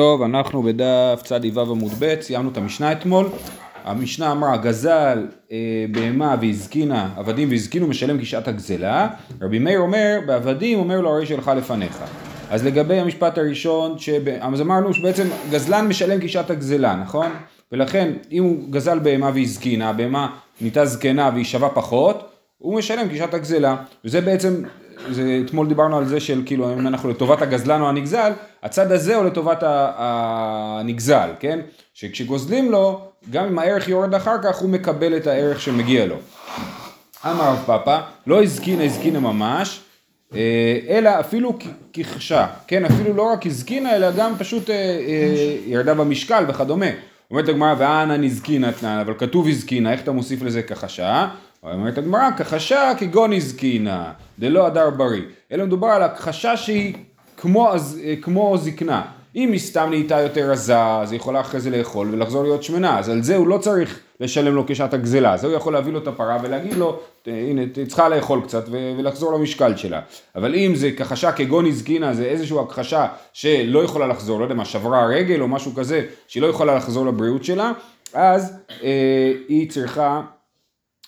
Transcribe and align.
טוב, 0.00 0.22
אנחנו 0.22 0.62
בדף 0.62 1.22
צ"ו 1.24 1.60
עמוד 1.60 1.92
ב', 1.98 2.20
סיימנו 2.20 2.50
את 2.50 2.56
המשנה 2.56 2.92
אתמול. 2.92 3.28
המשנה 3.84 4.32
אמרה, 4.32 4.56
גזל 4.56 5.26
אה, 5.52 5.56
בהמה 5.90 6.36
והזקינה, 6.40 7.08
עבדים 7.16 7.50
והזקינו 7.50 7.86
משלם 7.86 8.20
כשעת 8.20 8.48
הגזלה. 8.48 9.08
רבי 9.42 9.58
מאיר 9.58 9.80
אומר, 9.80 10.18
בעבדים 10.26 10.78
אומר 10.78 11.00
לו 11.00 11.10
הרי 11.10 11.26
שלך 11.26 11.50
לפניך. 11.56 12.04
אז 12.50 12.66
לגבי 12.66 12.94
המשפט 12.94 13.38
הראשון, 13.38 13.98
שב... 13.98 14.28
אז 14.40 14.60
אמרנו 14.60 14.94
שבעצם 14.94 15.26
גזלן 15.50 15.88
משלם 15.88 16.18
כשעת 16.20 16.50
הגזלה, 16.50 16.96
נכון? 16.96 17.26
ולכן 17.72 18.12
אם 18.32 18.44
הוא 18.44 18.56
גזל 18.70 18.98
בהמה 18.98 19.30
והזקינה, 19.34 19.92
בהמה 19.92 20.28
נהייתה 20.60 20.86
זקנה 20.86 21.30
והיא 21.34 21.44
שווה 21.44 21.68
פחות, 21.68 22.30
הוא 22.58 22.78
משלם 22.78 23.08
כשעת 23.08 23.34
הגזלה. 23.34 23.76
וזה 24.04 24.20
בעצם 24.20 24.62
זה, 25.10 25.40
אתמול 25.46 25.68
דיברנו 25.68 25.98
על 25.98 26.04
זה 26.04 26.20
של 26.20 26.42
כאילו 26.46 26.72
אם 26.72 26.86
אנחנו 26.86 27.10
לטובת 27.10 27.42
הגזלן 27.42 27.80
או 27.80 27.88
הנגזל, 27.88 28.32
הצד 28.62 28.92
הזה 28.92 29.16
הוא 29.16 29.24
לטובת 29.24 29.62
הנגזל, 29.66 31.30
כן? 31.40 31.60
שכשגוזלים 31.94 32.70
לו, 32.70 33.00
גם 33.30 33.44
אם 33.44 33.58
הערך 33.58 33.88
יורד 33.88 34.14
אחר 34.14 34.42
כך, 34.42 34.58
הוא 34.58 34.70
מקבל 34.70 35.16
את 35.16 35.26
הערך 35.26 35.60
שמגיע 35.60 36.06
לו. 36.06 36.16
אמר 37.24 37.44
רב 37.44 37.62
פאפא, 37.66 38.00
לא 38.26 38.42
הזקינה 38.42 38.84
הזקינה 38.84 39.20
ממש, 39.20 39.80
אה, 40.34 40.78
אלא 40.88 41.10
אפילו 41.20 41.58
כחשה, 41.92 42.46
כן? 42.66 42.84
אפילו 42.84 43.14
לא 43.14 43.22
רק 43.22 43.46
הזקינה, 43.46 43.96
אלא 43.96 44.10
גם 44.10 44.32
פשוט 44.38 44.70
אה, 44.70 44.74
אה, 44.74 45.56
ירדה 45.66 45.94
במשקל 45.94 46.44
וכדומה. 46.48 46.86
אומרת 47.30 47.48
הגמרא, 47.48 47.74
ואנה 47.78 48.16
נזקינה 48.16 48.72
תנן, 48.72 48.98
אבל 48.98 49.14
כתוב 49.18 49.48
הזקינה, 49.48 49.92
איך 49.92 50.00
אתה 50.00 50.12
מוסיף 50.12 50.42
לזה 50.42 50.62
כחשה? 50.62 51.28
אומרת 51.62 51.98
הגמרא, 51.98 52.30
כחשה 52.38 52.92
כגון 52.98 53.32
הזקינה, 53.32 54.12
דלא 54.38 54.66
הדר 54.66 54.90
בריא. 54.90 55.22
אלא 55.52 55.64
מדובר 55.64 55.88
על 55.88 56.02
הכחשה 56.02 56.56
שהיא 56.56 56.94
כמו, 57.36 57.72
כמו 58.22 58.56
זקנה. 58.58 59.02
אם 59.36 59.52
היא 59.52 59.60
סתם 59.60 59.86
נהייתה 59.90 60.20
יותר 60.20 60.50
רזה, 60.50 60.84
אז 60.84 61.12
היא 61.12 61.20
יכולה 61.20 61.40
אחרי 61.40 61.60
זה 61.60 61.70
לאכול 61.70 62.08
ולחזור 62.12 62.42
להיות 62.42 62.62
שמנה, 62.62 62.98
אז 62.98 63.08
על 63.08 63.22
זה 63.22 63.36
הוא 63.36 63.48
לא 63.48 63.58
צריך 63.58 64.00
לשלם 64.20 64.54
לו 64.54 64.64
כשעת 64.66 64.94
הגזלה, 64.94 65.34
אז 65.34 65.44
הוא 65.44 65.52
יכול 65.52 65.72
להביא 65.72 65.92
לו 65.92 65.98
את 65.98 66.06
הפרה 66.06 66.38
ולהגיד 66.42 66.74
לו, 66.74 66.98
הנה, 67.26 67.62
צריכה 67.88 68.08
לאכול 68.08 68.40
קצת 68.40 68.64
ולחזור 68.70 69.32
למשקל 69.32 69.76
שלה. 69.76 70.00
אבל 70.36 70.54
אם 70.54 70.74
זה 70.74 70.90
כחשה 70.90 71.32
כגון 71.32 71.66
הזקינה, 71.66 72.14
זה 72.14 72.24
איזושהי 72.24 72.58
הכחשה 72.58 73.06
שלא 73.32 73.84
יכולה 73.84 74.06
לחזור, 74.06 74.38
לא 74.38 74.44
יודע 74.44 74.54
מה, 74.54 74.64
שברה 74.64 75.06
רגל 75.06 75.40
או 75.40 75.48
משהו 75.48 75.74
כזה, 75.74 76.06
שהיא 76.28 76.42
לא 76.42 76.46
יכולה 76.46 76.74
לחזור 76.74 77.06
לבריאות 77.06 77.44
שלה, 77.44 77.72
אז 78.14 78.56
אה, 78.82 79.32
היא 79.48 79.70
צריכה 79.70 80.20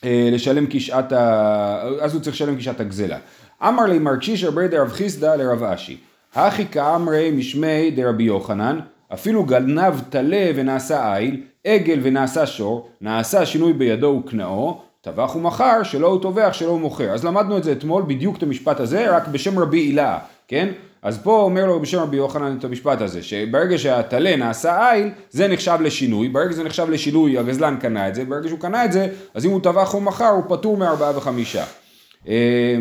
לשלם 0.04 0.66
כשעת 0.70 1.12
ה... 1.12 1.88
אז 2.00 2.14
הוא 2.14 2.22
צריך 2.22 2.36
לשלם 2.36 2.56
כשעת 2.56 2.80
הגזלה. 2.80 3.18
אמר 3.62 3.84
לי 3.84 3.98
מרקשיש 3.98 4.44
רבי 4.44 4.68
דרב 4.68 4.88
חיסדא 4.88 5.34
לרב 5.34 5.62
אשי. 5.62 5.96
הכי 6.34 6.66
כאמרי 6.66 7.30
משמי 7.30 7.90
דרבי 7.90 8.22
יוחנן, 8.22 8.80
אפילו 9.14 9.44
גנב 9.44 9.94
טלה 10.10 10.50
ונעשה 10.54 11.16
איל, 11.16 11.40
עגל 11.64 11.98
ונעשה 12.02 12.46
שור, 12.46 12.88
נעשה 13.00 13.46
שינוי 13.46 13.72
בידו 13.72 14.22
וקנאו, 14.24 14.80
טבח 15.00 15.36
ומכר, 15.36 15.82
שלא 15.82 16.06
הוא 16.06 16.22
טובח, 16.22 16.48
שלא 16.52 16.68
הוא 16.68 16.80
מוכר. 16.80 17.10
אז 17.10 17.24
למדנו 17.24 17.58
את 17.58 17.64
זה 17.64 17.72
אתמול, 17.72 18.02
בדיוק 18.06 18.36
את 18.36 18.42
המשפט 18.42 18.80
הזה, 18.80 19.16
רק 19.16 19.28
בשם 19.28 19.58
רבי 19.58 19.78
הילה, 19.78 20.18
כן? 20.48 20.68
אז 21.02 21.18
פה 21.22 21.40
אומר 21.40 21.66
לו 21.66 21.80
בשם 21.80 21.98
רבי 21.98 22.16
יוחנן 22.16 22.56
את 22.58 22.64
המשפט 22.64 23.00
הזה, 23.00 23.22
שברגע 23.22 23.78
שהטלה 23.78 24.36
נעשה 24.36 24.92
איל, 24.92 25.10
זה 25.30 25.48
נחשב 25.48 25.78
לשינוי, 25.80 26.28
ברגע 26.28 26.52
שזה 26.52 26.64
נחשב 26.64 26.90
לשינוי, 26.90 27.38
הגזלן 27.38 27.76
קנה 27.80 28.08
את 28.08 28.14
זה, 28.14 28.24
ברגע 28.24 28.48
שהוא 28.48 28.60
קנה 28.60 28.84
את 28.84 28.92
זה, 28.92 29.08
אז 29.34 29.46
אם 29.46 29.50
הוא 29.50 29.60
טבח 29.60 29.94
או 29.94 30.00
מכר, 30.00 30.28
הוא 30.28 30.44
פטור 30.48 30.76
מארבעה 30.76 31.16
וחמישה. 31.16 31.64
אה, 32.28 32.76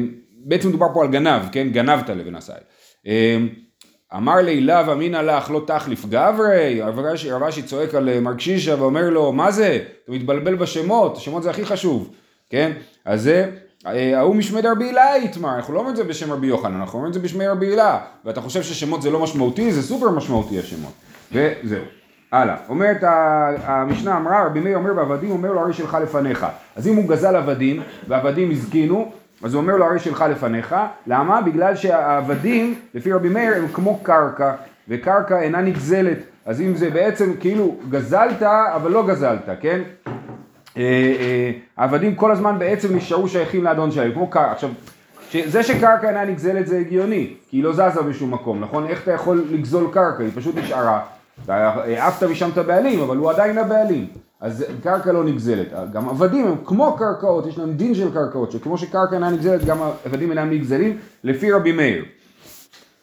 בעצם 0.46 0.70
מדובר 0.70 0.88
פה 0.94 1.04
על 1.04 1.12
גנב, 1.12 1.42
כן? 1.52 1.70
גנב 1.70 2.02
טלה 2.02 2.24
ונעשה 2.26 2.54
איל. 2.54 2.64
אה, 3.08 3.38
אמר 4.18 4.36
לי 4.36 4.62
לאו 4.62 4.94
אמינא 4.94 5.18
לך 5.18 5.52
לא 5.52 5.64
תחליף 5.68 6.06
גברי, 6.06 6.82
רב 6.82 7.44
אשי 7.44 7.62
צועק 7.62 7.96
על 7.96 8.10
אה, 8.10 8.20
מרקשישה 8.20 8.82
ואומר 8.82 9.10
לו, 9.10 9.34
מה 9.34 9.52
זה? 9.52 9.80
אתה 10.04 10.12
מתבלבל 10.12 10.56
בשמות, 10.56 11.18
השמות 11.18 11.44
זה 11.44 11.50
הכי 11.50 11.66
חשוב, 11.66 12.14
כן? 12.50 12.72
אז 13.06 13.22
זה 13.22 13.52
ההוא 13.86 14.36
משמי 14.36 14.62
דרבי 14.62 14.86
הילה 14.86 15.16
איתמר, 15.16 15.56
אנחנו 15.56 15.74
לא 15.74 15.80
אומרים 15.80 15.92
את 15.92 15.98
זה 15.98 16.04
בשם 16.04 16.32
רבי 16.32 16.48
יוחנן, 16.48 16.76
אנחנו 16.76 16.94
אומרים 16.94 17.10
את 17.10 17.14
זה 17.14 17.20
בשמי 17.20 17.48
רבי 17.48 17.66
הילה, 17.66 18.00
ואתה 18.26 18.42
חושב 18.42 18.64
ששמות 18.64 19.02
זה 19.02 19.12
לא 19.12 19.24
משמעותי, 19.24 19.72
זה 19.72 19.82
סופר 19.82 20.10
משמעותי 20.10 20.60
השמות, 20.60 20.94
וזהו. 21.32 21.84
הלאה, 22.32 22.56
אומרת 22.70 22.98
המשנה 23.64 24.18
אמרה, 24.18 24.46
רבי 24.46 24.60
מאיר 24.60 24.78
אומר 24.78 24.94
בעבדים, 24.94 25.32
אומר 25.32 25.52
לו 25.52 25.60
הרי 25.60 25.74
שלך 25.74 25.98
לפניך. 26.04 26.46
אז 26.76 26.88
אם 26.88 26.96
הוא 26.96 27.10
גזל 27.10 27.36
עבדים, 27.36 27.82
ועבדים 28.08 28.52
הזקינו, 28.52 29.12
אז 29.44 29.54
הוא 29.54 29.62
אומר 29.62 29.76
לו 29.76 29.86
הרי 29.86 30.00
שלך 30.00 30.26
לפניך, 30.32 30.76
למה? 31.08 31.42
בגלל 31.42 31.76
שהעבדים, 31.76 32.76
לפי 32.94 33.12
רבי 33.12 33.30
מאיר, 33.30 33.56
הם 33.56 33.68
כמו 33.68 34.00
קרקע, 34.04 34.54
וקרקע 34.88 35.40
אינה 35.40 35.62
נגזלת, 35.62 36.18
אז 36.46 36.62
אם 36.62 36.76
זה 36.76 36.90
בעצם 36.90 37.34
כאילו 37.40 37.76
גזלת, 37.90 38.44
אבל 38.44 38.92
לא 38.92 39.08
גזלת, 39.08 39.50
כן? 39.62 39.82
אה, 40.78 40.84
אה, 41.20 41.52
העבדים 41.78 42.16
כל 42.16 42.32
הזמן 42.32 42.60
בעצם 42.60 42.96
נשארו 42.96 43.28
שייכים 43.28 43.64
לאדון 43.64 43.92
שלהם, 43.92 44.14
כמו 44.14 44.28
קרקע. 44.28 44.52
עכשיו, 44.52 44.70
זה 45.46 45.64
שקרקע 45.64 46.10
אינה 46.10 46.26
נגזלת 46.26 46.68
זה 46.68 46.80
הגיוני, 46.80 47.34
כי 47.50 47.58
היא 47.58 47.64
לא 47.64 47.74
זזה 47.74 48.02
בשום 48.02 48.34
מקום, 48.34 48.60
נכון? 48.60 48.88
איך 48.88 49.04
אתה 49.04 49.12
יכול 49.12 49.46
לגזול 49.52 49.88
קרקע? 49.94 50.24
היא 50.24 50.32
פשוט 50.36 50.56
נשארה. 50.58 51.00
העפת 51.48 52.24
משם 52.24 52.50
את 52.54 52.58
הבעלים, 52.58 53.02
אבל 53.02 53.18
הוא 53.18 53.32
עדיין 53.32 53.58
הבעלים. 53.58 54.08
אז 54.42 54.66
קרקע 54.84 55.12
לא 55.12 55.24
נגזלת. 55.24 55.68
גם 55.94 56.10
עבדים 56.10 56.48
הם 56.48 56.56
כמו 56.66 56.96
קרקעות, 56.98 57.46
יש 57.46 57.58
להם 57.58 57.74
דין 57.74 57.96
של 57.96 58.14
קרקעות, 58.14 58.52
שכמו 58.52 58.78
שקרקע 58.78 59.16
אינה 59.16 59.30
נגזלת, 59.30 59.66
גם 59.66 59.78
עבדים 60.06 60.32
אינם 60.32 60.50
נגזלים, 60.50 60.98
לפי 61.24 61.52
רבי 61.52 61.72
מאיר. 61.72 62.06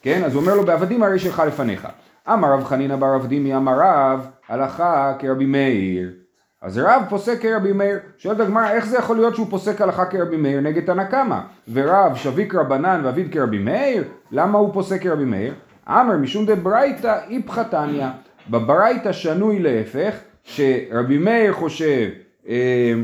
כן? 0.02 0.24
אז 0.24 0.34
הוא 0.34 0.42
אומר 0.42 0.54
לו, 0.54 0.64
בעבדים 0.64 1.02
הרי 1.02 1.18
שלך 1.18 1.42
לפניך. 1.46 1.88
אמר 2.32 2.52
רב 2.52 2.64
חנינא 2.64 2.96
בר 2.96 3.06
עבדימי 3.06 3.56
אמר 3.56 3.78
רב, 3.78 4.26
הלכה 4.48 5.14
כרבי 5.18 5.46
מאיר. 5.46 6.23
אז 6.64 6.78
רב 6.78 7.02
פוסק 7.08 7.42
כרבי 7.42 7.72
מאיר, 7.72 7.98
שואלת 8.18 8.40
הגמרא 8.40 8.70
איך 8.70 8.86
זה 8.86 8.98
יכול 8.98 9.16
להיות 9.16 9.34
שהוא 9.34 9.46
פוסק 9.50 9.80
הלכה 9.80 10.06
כרבי 10.06 10.36
מאיר 10.36 10.60
נגד 10.60 10.84
תנא 10.84 11.04
קמא 11.04 11.40
ורב 11.72 12.16
שביק 12.16 12.54
רבנן 12.54 13.00
ואביד 13.04 13.32
כרבי 13.32 13.58
מאיר 13.58 14.04
למה 14.30 14.58
הוא 14.58 14.74
פוסק 14.74 15.02
כרבי 15.02 15.24
מאיר? 15.24 15.54
אמר 15.88 16.16
משום 16.16 16.46
דברייתא 16.46 17.20
איפכא 17.30 17.62
תניא 17.62 18.06
בברייתא 18.50 19.12
שנוי 19.12 19.58
להפך 19.58 20.14
שרבי 20.44 21.18
מאיר 21.18 21.52
חושב 21.52 22.08
אה, 22.48 22.94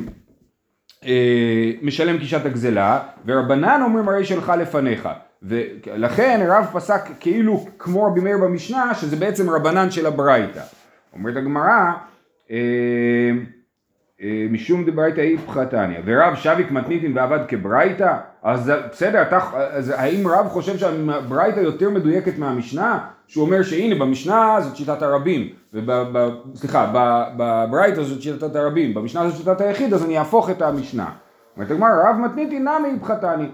אה, 1.06 1.72
משלם 1.82 2.18
קישת 2.18 2.46
הגזלה 2.46 2.98
ורבנן 3.26 3.80
אומרים 3.82 4.08
הרי 4.08 4.24
שלך 4.24 4.52
לפניך. 4.58 5.08
ולכן 5.42 6.46
רב 6.48 6.66
פסק 6.72 7.00
כאילו 7.20 7.66
כמו 7.78 8.04
רבי 8.04 8.20
מאיר 8.20 8.38
במשנה 8.38 8.94
שזה 8.94 9.16
בעצם 9.16 9.50
רבנן 9.50 9.90
של 9.90 10.06
הברייתא. 10.06 10.62
אומרת 11.12 11.36
הגמרא 11.36 11.92
משום 14.50 14.84
דברייתא 14.90 15.20
איפכא 15.20 15.64
תניא, 15.64 15.98
ורב 16.04 16.34
שביק 16.34 16.70
מתניתין 16.70 17.16
ועבד 17.16 17.46
כברייתא, 17.48 18.16
אז 18.42 18.72
בסדר, 18.90 19.22
אתה, 19.22 19.38
אז 19.52 19.92
האם 19.96 20.28
רב 20.28 20.48
חושב 20.48 20.76
שהברייתא 20.76 21.60
יותר 21.60 21.90
מדויקת 21.90 22.38
מהמשנה? 22.38 22.98
שהוא 23.26 23.46
אומר 23.46 23.62
שהנה 23.62 23.94
במשנה 23.94 24.56
זאת 24.60 24.76
שיטת 24.76 25.02
הרבים, 25.02 25.48
וב, 25.74 25.90
סליחה, 26.54 26.92
בברייתא 27.36 28.02
זאת 28.02 28.22
שיטת 28.22 28.56
הרבים, 28.56 28.94
במשנה 28.94 29.28
זאת 29.28 29.38
שיטת 29.38 29.60
היחיד, 29.60 29.94
אז 29.94 30.04
אני 30.04 30.18
אהפוך 30.18 30.50
את 30.50 30.62
המשנה. 30.62 31.10
אומרת 31.56 31.70
הגמרא, 31.70 31.90
רב 31.90 32.16
מתניתין 32.16 32.68
נמי 32.68 32.98
תניא. 33.20 33.48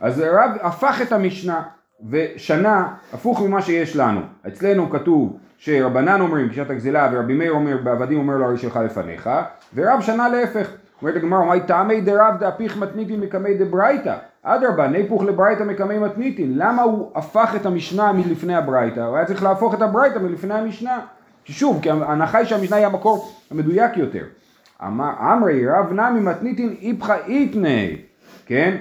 אז 0.00 0.20
רב 0.20 0.50
הפך 0.60 0.98
את 1.02 1.12
המשנה 1.12 1.62
ושנה 2.10 2.88
הפוך 3.12 3.42
ממה 3.42 3.62
שיש 3.62 3.96
לנו. 3.96 4.20
אצלנו 4.46 4.90
כתוב 4.90 5.36
שרבנן 5.58 6.20
אומרים 6.20 6.46
פגישת 6.46 6.70
הגזלה 6.70 7.08
ורבי 7.12 7.34
מאיר 7.34 7.52
אומר 7.52 7.76
בעבדים 7.76 8.18
אומר 8.18 8.36
לו 8.36 8.44
הרי 8.44 8.58
שלך 8.58 8.76
לפניך 8.84 9.30
ורב 9.74 10.00
שנה 10.00 10.28
להפך. 10.28 10.70
אומרת 11.02 11.16
הגמרא 11.16 11.54
מי 11.54 11.60
טעמי 11.60 12.00
דרב 12.00 12.34
דאפיך 12.40 12.76
מתניתין 12.76 13.20
מקמי 13.20 13.54
דברייתא 13.54 14.16
אדרבה 14.42 14.88
ניפוך 14.88 15.24
לברייתא 15.24 15.62
מקמי 15.62 15.98
מתניתין. 15.98 16.52
למה 16.56 16.82
הוא 16.82 17.10
הפך 17.14 17.52
את 17.56 17.66
המשנה 17.66 18.12
מלפני 18.12 18.54
הברייתא? 18.54 19.00
הוא 19.00 19.16
היה 19.16 19.26
צריך 19.26 19.42
להפוך 19.42 19.74
את 19.74 19.82
הברייתא 19.82 20.18
מלפני 20.18 20.54
המשנה. 20.54 21.00
שוב 21.44 21.78
כי 21.82 21.90
ההנחה 21.90 22.38
היא 22.38 22.46
שהמשנה 22.46 22.76
היא 22.76 22.86
המקור 22.86 23.32
המדויק 23.50 23.96
יותר. 23.96 24.24
אמרי 24.82 25.68
רב 25.68 25.92
נמי 25.92 26.20
מתניתין 26.20 26.74
איפכא 26.82 27.16
איתני 27.26 27.96
כן 28.46 28.76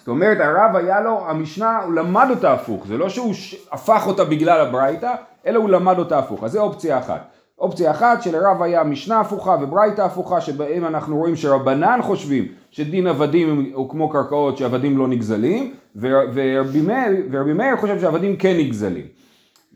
זאת 0.00 0.08
אומרת 0.08 0.40
הרב 0.40 0.76
היה 0.76 1.00
לו, 1.00 1.28
המשנה 1.28 1.78
הוא 1.82 1.92
למד 1.92 2.26
אותה 2.30 2.52
הפוך, 2.52 2.86
זה 2.86 2.98
לא 2.98 3.08
שהוא 3.08 3.34
הפך 3.72 4.06
אותה 4.06 4.24
בגלל 4.24 4.60
הברייתא, 4.60 5.12
אלא 5.46 5.58
הוא 5.58 5.68
למד 5.68 5.98
אותה 5.98 6.18
הפוך, 6.18 6.44
אז 6.44 6.52
זה 6.52 6.60
אופציה 6.60 6.98
אחת. 6.98 7.30
אופציה 7.58 7.90
אחת 7.90 8.22
שלרב 8.22 8.62
היה 8.62 8.84
משנה 8.84 9.20
הפוכה 9.20 9.56
וברייתא 9.60 10.02
הפוכה 10.02 10.40
שבהם 10.40 10.84
אנחנו 10.84 11.16
רואים 11.16 11.36
שרבנן 11.36 11.98
חושבים 12.02 12.44
שדין 12.70 13.06
עבדים 13.06 13.70
הוא 13.74 13.90
כמו 13.90 14.08
קרקעות 14.08 14.56
שעבדים 14.56 14.98
לא 14.98 15.08
נגזלים 15.08 15.74
ורבי 15.96 17.52
מאיר, 17.54 17.76
חושב 17.76 18.00
שעבדים 18.00 18.36
כן 18.36 18.56
נגזלים. 18.58 19.04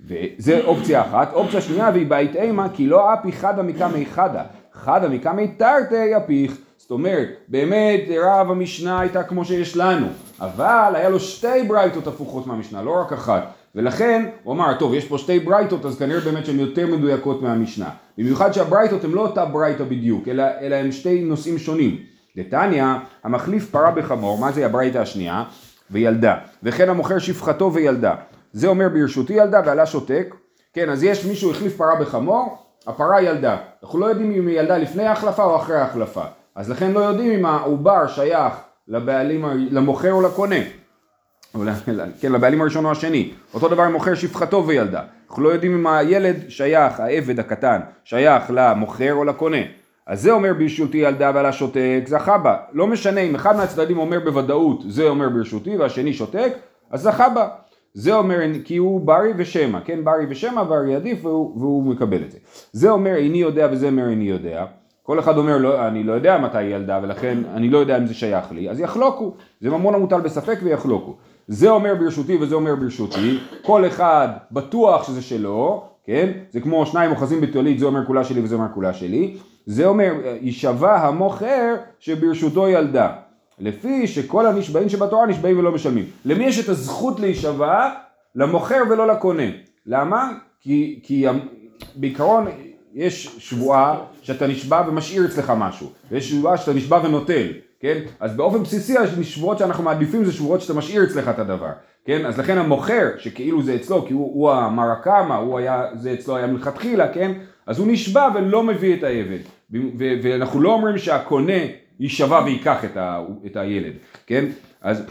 וזה 0.07 0.61
אופציה 0.65 1.03
אחת. 1.03 1.33
אופציה 1.33 1.61
שנייה 1.61 1.91
והיא 1.93 2.07
בית 2.07 2.37
אימה 2.37 2.69
כי 2.69 2.87
לא 2.87 3.15
אפי 3.15 3.33
חדה 3.33 3.63
מקמי 3.63 4.07
חדה 4.07 4.43
חדה 4.73 5.09
מקמי 5.09 5.49
תרתי 5.49 6.17
אפיך 6.17 6.59
זאת 6.85 6.91
אומרת, 6.91 7.29
באמת 7.49 8.01
רב 8.23 8.51
המשנה 8.51 9.01
הייתה 9.01 9.23
כמו 9.23 9.45
שיש 9.45 9.77
לנו, 9.77 10.07
אבל 10.41 10.93
היה 10.95 11.09
לו 11.09 11.21
שתי 11.21 11.63
ברייתות 11.69 12.07
הפוכות 12.07 12.47
מהמשנה, 12.47 12.83
לא 12.83 13.01
רק 13.01 13.13
אחת. 13.13 13.53
ולכן 13.75 14.27
הוא 14.43 14.55
אמר, 14.55 14.75
טוב, 14.79 14.95
יש 14.95 15.05
פה 15.05 15.19
שתי 15.19 15.41
ברייתות, 15.41 15.85
אז 15.85 15.99
כנראה 15.99 16.21
באמת 16.21 16.47
שהן 16.47 16.61
יותר 16.61 16.87
מדויקות 16.87 17.43
מהמשנה. 17.43 17.91
במיוחד 18.19 18.53
שהברייתות 18.53 19.05
הן 19.05 19.11
לא 19.11 19.21
אותה 19.21 19.45
ברייתא 19.45 19.85
בדיוק, 19.85 20.29
אלא, 20.29 20.45
אלא 20.61 20.75
הן 20.75 20.93
שתי 20.93 21.23
נושאים 21.23 21.59
שונים. 21.59 21.97
דתניא, 22.37 22.85
המחליף 23.25 23.71
פרה 23.71 23.91
בחמור, 23.91 24.39
מה 24.39 24.53
זה 24.53 24.67
הברייתא 24.67 24.99
השנייה? 24.99 25.45
וילדה. 25.91 26.37
וכן 26.63 26.89
המוכר 26.89 27.19
שפחתו 27.19 27.75
וילדה. 27.75 28.15
זה 28.53 28.67
אומר 28.67 28.89
ברשותי 28.89 29.33
ילדה 29.33 29.61
ועלה 29.67 29.87
שותק. 29.87 30.35
כן, 30.73 30.91
אז 30.91 31.03
יש 31.03 31.25
מישהו 31.25 31.51
החליף 31.51 31.77
פרה 31.77 31.97
בחמור, 32.01 32.59
הפרה 32.87 33.23
ילדה. 33.23 33.57
אנחנו 33.83 33.99
לא 33.99 34.07
יודעים 34.07 34.33
אם 34.33 34.47
היא 34.47 34.59
ילדה 34.59 34.79
לפני 34.79 35.07
ההחלפה 35.07 35.45
או 35.45 35.57
אחרי 35.57 35.77
ההחלפה. 35.77 36.25
אז 36.55 36.71
לכן 36.71 36.93
לא 36.93 37.01
יודעים 37.01 37.31
אם 37.31 37.47
העובר 37.47 38.07
שייך 38.07 38.55
לבעלים, 38.89 39.45
למוכר 39.71 40.13
או 40.13 40.23
לקונה. 40.23 40.57
כן, 42.21 42.33
לבעלים 42.33 42.61
הראשון 42.61 42.85
או 42.85 42.91
השני. 42.91 43.31
אותו 43.55 43.69
דבר 43.69 43.89
מוכר 43.89 44.15
שפחתו 44.15 44.65
וילדה. 44.67 45.03
אנחנו 45.29 45.43
לא 45.43 45.49
יודעים 45.49 45.75
אם 45.75 45.87
הילד 45.87 46.37
שייך, 46.49 47.01
העבד 47.01 47.41
הקטן, 47.41 47.81
שייך 48.05 48.45
למוכר 48.49 49.15
או 49.15 49.25
לקונה. 49.25 49.57
אז 50.07 50.23
זה 50.23 50.33
אומר 50.33 50.53
ברשותי 50.59 50.99
ילדה 50.99 51.31
ועלה 51.35 51.53
שותק, 51.53 52.03
זכה 52.07 52.39
בה. 52.39 52.57
לא 52.73 52.87
משנה 52.87 53.21
אם 53.21 53.35
אחד 53.35 53.57
מהצדדים 53.57 53.99
אומר 53.99 54.21
בוודאות 54.21 54.83
זה 54.89 55.09
אומר 55.09 55.29
ברשותי 55.29 55.77
והשני 55.77 56.13
שותק, 56.13 56.53
אז 56.91 57.03
זכה 57.03 57.29
בה. 57.29 57.49
זה 57.95 58.15
אומר 58.15 58.39
כי 58.65 58.77
הוא 58.77 59.01
ברי 59.01 59.33
ושמע, 59.37 59.81
כן 59.85 60.05
ברי 60.05 60.27
ושמע 60.29 60.63
ברי 60.63 60.95
עדיף 60.95 61.25
והוא, 61.25 61.59
והוא 61.59 61.85
מקבל 61.85 62.23
את 62.23 62.31
זה. 62.31 62.39
זה 62.73 62.91
אומר 62.91 63.15
איני 63.15 63.39
יודע 63.39 63.69
וזה 63.73 63.87
אומר 63.87 64.09
איני 64.09 64.25
יודע. 64.25 64.65
כל 65.07 65.19
אחד 65.19 65.39
אומר 65.39 65.59
לא, 65.59 65.89
אני 65.89 66.03
לא 66.03 66.13
יודע 66.13 66.39
מתי 66.39 66.59
היא 66.59 66.75
ילדה 66.75 67.01
ולכן 67.03 67.39
אני 67.55 67.69
לא 67.69 67.79
יודע 67.79 67.99
אם 67.99 68.07
זה 68.07 68.15
שייך 68.15 68.53
לי, 68.53 68.71
אז 68.71 68.81
יחלוקו. 68.81 69.35
זה 69.61 69.71
ממון 69.71 69.95
המוטל 69.95 70.21
בספק 70.21 70.59
ויחלוקו. 70.63 71.17
זה 71.49 71.71
אומר 71.71 71.95
ברשותי 71.95 72.37
וזה 72.41 72.55
אומר 72.55 72.75
ברשותי, 72.75 73.39
כל 73.63 73.87
אחד 73.87 74.29
בטוח 74.53 75.07
שזה 75.07 75.23
שלו, 75.23 75.85
כן? 76.05 76.31
זה 76.51 76.61
כמו 76.61 76.87
שניים 76.87 77.11
אוחזים 77.11 77.41
בטיולית, 77.41 77.79
זה 77.79 77.87
אומר 77.87 78.07
כולה 78.07 78.25
שלי 78.25 78.43
וזה 78.43 78.55
אומר 78.55 78.67
כולה 78.75 78.93
שלי. 78.93 79.37
זה 79.67 79.87
אומר, 79.87 80.13
יישבע 80.41 80.97
המוכר 80.97 81.75
שברשותו 81.99 82.69
ילדה. 82.69 83.13
לפי 83.59 84.07
שכל 84.07 84.47
הנשבעים 84.47 84.89
שבתורה 84.89 85.27
נשבעים 85.27 85.59
ולא 85.59 85.73
משלמים. 85.73 86.05
למי 86.25 86.45
יש 86.45 86.65
את 86.65 86.69
הזכות 86.69 87.21
להישבע? 87.21 87.91
למוכר 88.35 88.83
ולא 88.91 89.07
לקונה. 89.07 89.47
למה? 89.87 90.33
כי, 90.61 91.01
כי 91.03 91.27
בעיקרון 91.97 92.47
יש 92.95 93.37
שבועה 93.39 94.01
שאתה 94.23 94.47
נשבע 94.47 94.83
ומשאיר 94.89 95.25
אצלך 95.25 95.53
משהו, 95.57 95.93
ויש 96.11 96.31
שבועה 96.31 96.57
שאתה 96.57 96.73
נשבע 96.73 97.01
ונוטל, 97.05 97.47
כן? 97.81 97.99
אז 98.21 98.37
באופן 98.37 98.63
בסיסי 98.63 98.99
השבועות 98.99 99.59
שאנחנו 99.59 99.85
מעדיפים 99.85 100.25
זה 100.25 100.33
שבועות 100.33 100.61
שאתה 100.61 100.75
משאיר 100.75 101.05
אצלך 101.05 101.29
את 101.29 101.39
הדבר, 101.39 101.71
כן? 102.05 102.27
אז 102.27 102.39
לכן 102.39 102.59
המוכר, 102.59 103.09
שכאילו 103.19 103.63
זה 103.63 103.75
אצלו, 103.75 104.07
כי 104.07 104.15
הוא, 104.15 104.33
הוא 104.35 104.53
המרקמה, 104.53 105.37
הוא 105.37 105.59
היה, 105.59 105.83
זה 105.95 106.13
אצלו 106.13 106.37
היה 106.37 106.47
מלכתחילה, 106.47 107.13
כן? 107.13 107.33
אז 107.67 107.79
הוא 107.79 107.87
נשבע 107.91 108.29
ולא 108.35 108.63
מביא 108.63 108.97
את 108.97 109.03
העבד. 109.03 109.39
ואנחנו 110.23 110.61
לא 110.61 110.73
אומרים 110.73 110.99
שהקונה 110.99 111.53
יישבע 112.01 112.43
וייקח 112.45 112.85
את, 112.85 112.97
ה, 112.97 113.25
את 113.47 113.57
הילד, 113.57 113.93
כן? 114.27 114.45
אז 114.83 115.03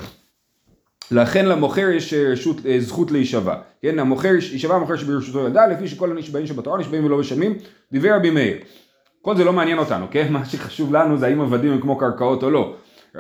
לכן 1.11 1.45
למוכר 1.45 1.89
יש 1.89 2.13
רשות, 2.13 2.65
אה, 2.65 2.79
זכות 2.79 3.11
להישבע, 3.11 3.55
כן? 3.81 3.99
המוכר, 3.99 4.33
יישבע 4.51 4.75
המוכר 4.75 4.95
שברשותו 4.95 5.39
ילדה, 5.39 5.67
לפי 5.67 5.87
שכל 5.87 6.11
הנשבעים 6.11 6.47
שבתורה 6.47 6.79
נשבעים 6.79 7.05
ולא 7.05 7.17
משלמים, 7.17 7.57
דיבר 7.91 8.15
רבי 8.15 8.29
מאיר. 8.29 8.57
כל 9.21 9.37
זה 9.37 9.43
לא 9.43 9.53
מעניין 9.53 9.77
אותנו, 9.77 10.05
כן? 10.11 10.27
מה 10.33 10.45
שחשוב 10.45 10.93
לנו 10.93 11.17
זה 11.17 11.27
האם 11.27 11.41
עבדים 11.41 11.71
הם 11.71 11.81
כמו 11.81 11.97
קרקעות 11.97 12.43
או 12.43 12.49
לא. 12.49 12.73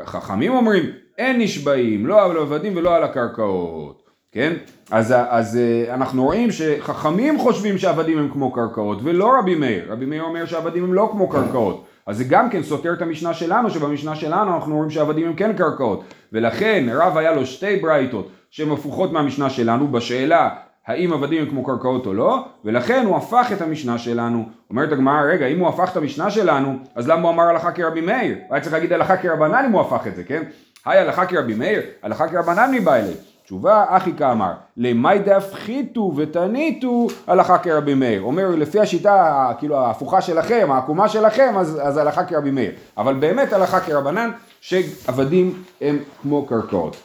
חכמים 0.05 0.53
אומרים, 0.53 0.83
אין 1.17 1.41
נשבעים, 1.41 2.05
לא 2.05 2.25
על 2.25 2.37
עבדים 2.37 2.75
ולא 2.75 2.95
על 2.95 3.03
הקרקעות, 3.03 4.03
כן? 4.31 4.53
אז, 4.91 5.13
אז 5.29 5.57
אה, 5.57 5.93
אנחנו 5.93 6.23
רואים 6.23 6.51
שחכמים 6.51 7.39
חושבים 7.39 7.77
שעבדים 7.77 8.17
הם 8.17 8.29
כמו 8.33 8.51
קרקעות 8.51 8.99
ולא 9.03 9.39
רבי 9.39 9.55
מאיר, 9.55 9.91
רבי 9.91 10.05
מאיר 10.05 10.23
אומר 10.23 10.45
שעבדים 10.45 10.83
הם 10.83 10.93
לא 10.93 11.09
כמו 11.11 11.29
קרקעות. 11.29 11.85
אז 12.07 12.17
זה 12.17 12.23
גם 12.23 12.49
כן 12.49 12.63
סותר 12.63 12.93
את 12.93 13.01
המשנה 13.01 13.33
שלנו, 13.33 13.69
שבמשנה 13.69 14.15
שלנו 14.15 14.55
אנחנו 14.55 14.75
רואים 14.75 14.89
שעבדים 14.89 15.27
הם 15.27 15.33
כן 15.33 15.53
קרקעות. 15.57 16.03
ולכן 16.33 16.85
רב 16.93 17.17
היה 17.17 17.31
לו 17.31 17.45
שתי 17.45 17.75
ברייתות 17.75 18.29
שהן 18.51 18.71
הפוכות 18.71 19.11
מהמשנה 19.11 19.49
שלנו 19.49 19.87
בשאלה 19.87 20.49
האם 20.87 21.13
עבדים 21.13 21.41
הם 21.41 21.49
כמו 21.49 21.63
קרקעות 21.63 22.05
או 22.05 22.13
לא, 22.13 22.45
ולכן 22.65 23.05
הוא 23.05 23.17
הפך 23.17 23.49
את 23.53 23.61
המשנה 23.61 23.97
שלנו. 23.97 24.45
אומרת 24.69 24.91
הגמרא, 24.91 25.21
רגע, 25.21 25.45
אם 25.45 25.59
הוא 25.59 25.69
הפך 25.69 25.91
את 25.91 25.97
המשנה 25.97 26.29
שלנו, 26.29 26.77
אז 26.95 27.07
למה 27.07 27.21
הוא 27.21 27.31
אמר 27.31 27.43
הלכה 27.43 27.71
כרבי 27.71 28.01
מאיר? 28.01 28.35
הוא 28.47 28.55
היה 28.55 28.61
צריך 28.61 28.73
להגיד 28.73 28.93
הלכה 28.93 29.17
כרבנן 29.17 29.65
אם 29.65 29.71
הוא 29.71 29.81
הפך 29.81 30.07
את 30.07 30.15
זה, 30.15 30.23
כן? 30.23 30.43
היי 30.85 30.99
הלכה 30.99 31.25
כרבי 31.25 31.53
מאיר, 31.53 31.81
הלכה 32.03 32.27
כרבנן 32.27 32.71
מבא 32.75 32.95
אלי. 32.95 33.13
תשובה, 33.43 33.85
אחי 33.89 34.13
כאמר, 34.17 34.51
למאי 34.77 35.19
דהפחיתו 35.19 36.11
ותניתו 36.15 37.07
הלכה 37.27 37.57
כרבי 37.57 37.93
מאיר. 37.93 38.21
אומר, 38.21 38.49
לפי 38.49 38.79
השיטה, 38.79 39.51
כאילו 39.59 39.77
ההפוכה 39.77 40.21
שלכם, 40.21 40.67
העקומה 40.71 41.09
שלכם, 41.09 41.53
אז, 41.57 41.79
אז 41.83 41.97
הלכה 41.97 42.25
כרבי 42.25 42.51
מאיר. 42.51 42.71
אבל 42.97 43.13
באמת 43.13 43.53
הלכה 43.53 43.79
כרבנן, 43.79 44.31
שעבדים 44.61 45.63
הם 45.81 45.99
כמו 46.21 46.45
קרקעות. 46.45 46.97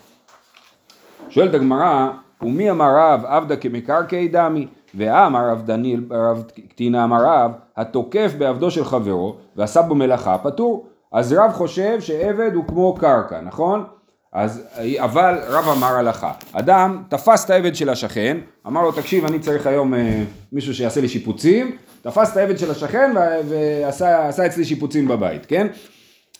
שואלת 1.28 1.54
הגמרא, 1.54 2.10
ומי 2.42 2.70
אמר 2.70 2.96
רב 2.96 3.24
עבדה 3.24 3.56
כמקרקעי 3.56 4.28
דמי? 4.28 4.66
ואמר 4.94 5.50
רב 5.50 5.62
דניאל, 5.66 6.00
רב 6.10 6.44
קטינה 6.68 7.04
אמר 7.04 7.24
רב, 7.24 7.52
התוקף 7.76 8.32
בעבדו 8.38 8.70
של 8.70 8.84
חברו 8.84 9.36
ועשה 9.56 9.82
בו 9.82 9.94
מלאכה 9.94 10.38
פטור. 10.38 10.86
אז 11.12 11.32
רב 11.32 11.52
חושב 11.52 12.00
שעבד 12.00 12.50
הוא 12.54 12.64
כמו 12.66 12.94
קרקע, 12.94 13.40
נכון? 13.40 13.84
אז, 14.32 14.62
אבל 14.98 15.38
רב 15.46 15.68
אמר 15.68 15.94
הלכה, 15.94 16.32
אדם 16.52 17.02
תפס 17.10 17.44
את 17.44 17.50
העבד 17.50 17.74
של 17.74 17.88
השכן, 17.88 18.38
אמר 18.66 18.82
לו 18.82 18.92
תקשיב 18.92 19.24
אני 19.24 19.38
צריך 19.38 19.66
היום 19.66 19.94
אה, 19.94 20.22
מישהו 20.52 20.74
שיעשה 20.74 21.00
לי 21.00 21.08
שיפוצים, 21.08 21.76
תפס 22.02 22.32
את 22.32 22.36
העבד 22.36 22.58
של 22.58 22.70
השכן 22.70 23.10
ועשה 23.48 24.46
אצלי 24.46 24.64
שיפוצים 24.64 25.08
בבית, 25.08 25.46
כן? 25.46 25.66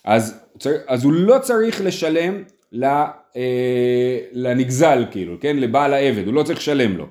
אז, 0.05 0.39
אז 0.87 1.03
הוא 1.03 1.13
לא 1.13 1.39
צריך 1.39 1.81
לשלם 1.81 2.43
ל, 2.71 2.83
אה, 2.83 4.17
לנגזל 4.31 5.05
כאילו, 5.11 5.35
כן? 5.41 5.57
לבעל 5.57 5.93
העבד, 5.93 6.25
הוא 6.25 6.33
לא 6.33 6.43
צריך 6.43 6.59
לשלם 6.59 6.97
לו, 6.97 7.07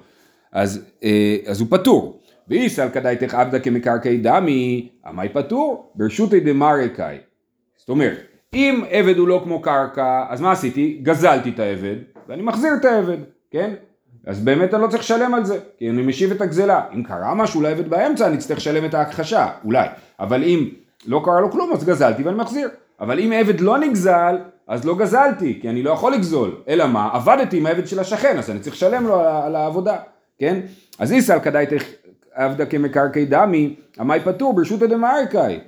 אז, 0.52 0.84
אה, 1.04 1.36
אז 1.46 1.60
הוא 1.60 1.69
פטור. 1.70 2.20
ואיסל 2.48 2.88
כדאיתך 2.88 3.34
עבדה 3.34 3.58
כמקרקעי 3.58 4.19
דמי, 4.19 4.88
עמי 5.06 5.28
פטור, 5.28 5.92
ברשותי 5.94 6.40
דמרקאי. 6.40 7.16
זאת 7.76 7.88
אומרת, 7.88 8.19
אם 8.54 8.84
עבד 8.90 9.16
הוא 9.18 9.28
לא 9.28 9.40
כמו 9.44 9.62
קרקע, 9.62 10.24
אז 10.28 10.40
מה 10.40 10.52
עשיתי? 10.52 10.98
גזלתי 11.02 11.50
את 11.50 11.60
העבד, 11.60 11.96
ואני 12.28 12.42
מחזיר 12.42 12.74
את 12.80 12.84
העבד, 12.84 13.18
כן? 13.50 13.74
אז 14.26 14.40
באמת 14.40 14.74
אני 14.74 14.82
לא 14.82 14.86
צריך 14.86 15.02
לשלם 15.02 15.34
על 15.34 15.44
זה, 15.44 15.58
כי 15.78 15.90
אני 15.90 16.02
משיב 16.02 16.30
את 16.30 16.40
הגזלה. 16.40 16.82
אם 16.94 17.02
קרה 17.02 17.34
משהו 17.34 17.60
לעבד 17.60 17.88
באמצע, 17.88 18.26
אני 18.26 18.36
אצטרך 18.36 18.58
לשלם 18.58 18.84
את 18.84 18.94
ההכחשה, 18.94 19.48
אולי. 19.64 19.88
אבל 20.20 20.44
אם 20.44 20.69
לא 21.06 21.20
קרה 21.24 21.40
לו 21.40 21.50
כלום, 21.50 21.72
אז 21.72 21.84
גזלתי 21.84 22.22
ואני 22.22 22.36
מחזיר. 22.36 22.69
אבל 23.00 23.20
אם 23.20 23.32
עבד 23.32 23.60
לא 23.60 23.78
נגזל, 23.78 24.38
אז 24.67 24.84
לא 24.84 24.96
גזלתי, 24.96 25.58
כי 25.62 25.70
אני 25.70 25.82
לא 25.82 25.90
יכול 25.90 26.12
לגזול. 26.12 26.56
אלא 26.69 26.86
מה? 26.86 27.08
עבדתי 27.12 27.58
עם 27.58 27.67
העבד 27.67 27.86
של 27.86 28.00
השכן, 28.00 28.38
אז 28.38 28.50
אני 28.50 28.60
צריך 28.60 28.76
לשלם 28.76 29.06
לו 29.06 29.20
על 29.20 29.56
העבודה, 29.56 29.96
כן? 30.38 30.60
אז 30.98 31.12
איסל 31.12 31.38
כדאי 31.40 31.67
עבדה 32.32 32.67
כמקרקעי 32.67 33.24
דמי, 33.24 33.76
עמי 34.00 34.20
פטור 34.20 34.55
ברשות 34.55 34.82
הדמריקאי. 34.82 35.60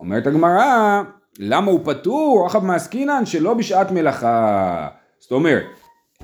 אומרת 0.00 0.26
הגמרא, 0.26 1.02
למה 1.38 1.70
הוא 1.70 1.80
פטור? 1.84 2.46
רחב 2.46 2.64
מעסקינן 2.64 3.26
שלא 3.26 3.54
בשעת 3.54 3.90
מלאכה. 3.90 4.88
זאת 5.20 5.32
אומרת, 5.32 5.66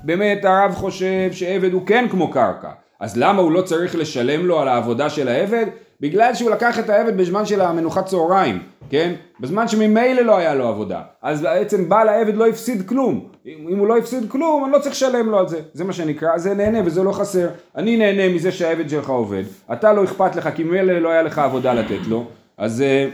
באמת 0.03 0.45
הרב 0.45 0.73
חושב 0.73 1.29
שעבד 1.31 1.73
הוא 1.73 1.87
כן 1.87 2.05
כמו 2.11 2.31
קרקע. 2.31 2.69
אז 2.99 3.17
למה 3.17 3.41
הוא 3.41 3.51
לא 3.51 3.61
צריך 3.61 3.95
לשלם 3.95 4.45
לו 4.45 4.59
על 4.59 4.67
העבודה 4.67 5.09
של 5.09 5.27
העבד? 5.27 5.65
בגלל 6.01 6.35
שהוא 6.35 6.51
לקח 6.51 6.79
את 6.79 6.89
העבד 6.89 7.17
בזמן 7.17 7.45
של 7.45 7.61
המנוחת 7.61 8.05
צהריים, 8.05 8.59
כן? 8.89 9.13
בזמן 9.39 9.67
שממילא 9.67 10.21
לא 10.21 10.37
היה 10.37 10.55
לו 10.55 10.67
עבודה. 10.67 11.01
אז 11.21 11.41
בעצם 11.41 11.89
בעל 11.89 12.09
העבד 12.09 12.35
לא 12.35 12.47
הפסיד 12.47 12.87
כלום. 12.89 13.27
אם 13.45 13.77
הוא 13.77 13.87
לא 13.87 13.97
הפסיד 13.97 14.31
כלום, 14.31 14.63
אני 14.65 14.71
לא 14.71 14.79
צריך 14.79 14.91
לשלם 14.91 15.29
לו 15.29 15.39
על 15.39 15.47
זה. 15.47 15.61
זה 15.73 15.83
מה 15.83 15.93
שנקרא, 15.93 16.37
זה 16.37 16.53
נהנה 16.53 16.79
וזה 16.85 17.03
לא 17.03 17.11
חסר. 17.11 17.49
אני 17.75 17.97
נהנה 17.97 18.35
מזה 18.35 18.51
שהעבד 18.51 18.89
שלך 18.89 19.09
עובד. 19.09 19.43
אתה 19.73 19.93
לא 19.93 20.03
אכפת 20.03 20.35
לך, 20.35 20.49
כי 20.55 20.63
ממילא 20.63 20.99
לא 20.99 21.09
היה 21.09 21.21
לך 21.21 21.39
עבודה 21.39 21.73
לתת 21.73 22.07
לו. 22.07 22.25
אז, 22.57 22.81
אה, 22.81 23.09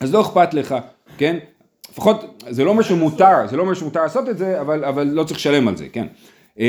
אז 0.00 0.14
לא 0.14 0.20
אכפת 0.20 0.54
לך. 0.54 0.74
כן? 1.18 1.36
לפחות, 1.92 2.42
זה 2.48 2.64
לא 2.64 2.70
אומר 2.70 2.82
שמותר, 2.82 3.46
זה 3.46 3.56
לא 3.56 3.62
אומר 3.62 3.74
שמותר 3.74 4.02
לעשות 4.02 4.28
את 4.28 4.38
זה, 4.38 4.60
אבל, 4.60 4.84
אבל 4.84 5.06
לא 5.06 5.24
צריך 5.24 5.38
לשלם 5.38 5.68
על 5.68 5.76
זה, 5.76 5.88
כן? 5.92 6.06
אמ, 6.58 6.64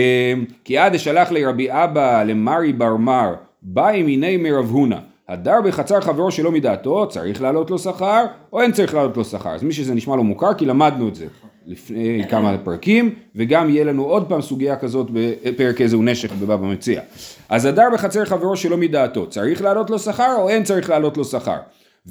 כי 0.64 0.78
עד 0.78 0.96
אשלח 0.96 1.32
לרבי 1.32 1.68
אבא 1.72 2.24
למרי 2.24 2.74
בר 2.74 2.96
מר, 2.96 3.34
בא 3.62 3.90
הנה 3.90 4.38
מרב 4.38 4.70
הונא, 4.70 4.98
הדר 5.30 5.62
בחצר 5.66 6.02
חברו 6.02 6.32
שלא 6.32 6.52
מדעתו, 6.52 7.08
צריך 7.10 7.42
להעלות 7.42 7.72
לו 7.72 7.80
שכר, 7.80 8.26
או 8.54 8.62
אין 8.62 8.72
צריך 8.72 8.94
להעלות 8.94 9.18
לו 9.18 9.26
שכר. 9.26 9.50
אז 9.50 9.64
מי 9.64 9.74
שזה 9.74 9.94
נשמע 9.94 10.16
לו 10.16 10.24
מוכר, 10.24 10.54
כי 10.54 10.66
למדנו 10.66 11.08
את 11.08 11.16
זה 11.16 11.26
לפני 11.66 12.24
כמה 12.30 12.58
פרקים, 12.64 13.16
וגם 13.36 13.70
יהיה 13.70 13.84
לנו 13.84 14.04
עוד 14.04 14.30
פעם 14.30 14.42
סוגיה 14.42 14.76
כזאת 14.76 15.08
בפרק 15.14 15.82
איזה 15.82 15.96
הוא 15.96 16.04
נשק 16.04 16.32
בבבא 16.32 16.68
מציע. 16.68 17.02
אז 17.50 17.66
הדר 17.66 17.88
בחצר 17.94 18.26
חברו 18.26 18.56
שלא 18.56 18.78
מדעתו, 18.78 19.30
צריך 19.30 19.62
להעלות 19.62 19.90
לו 19.90 20.00
שכר, 20.00 20.36
או 20.38 20.50
אין 20.50 20.64
צריך 20.64 20.90
להעלות 20.90 21.18
לו 21.18 21.26
שכר. 21.26 21.58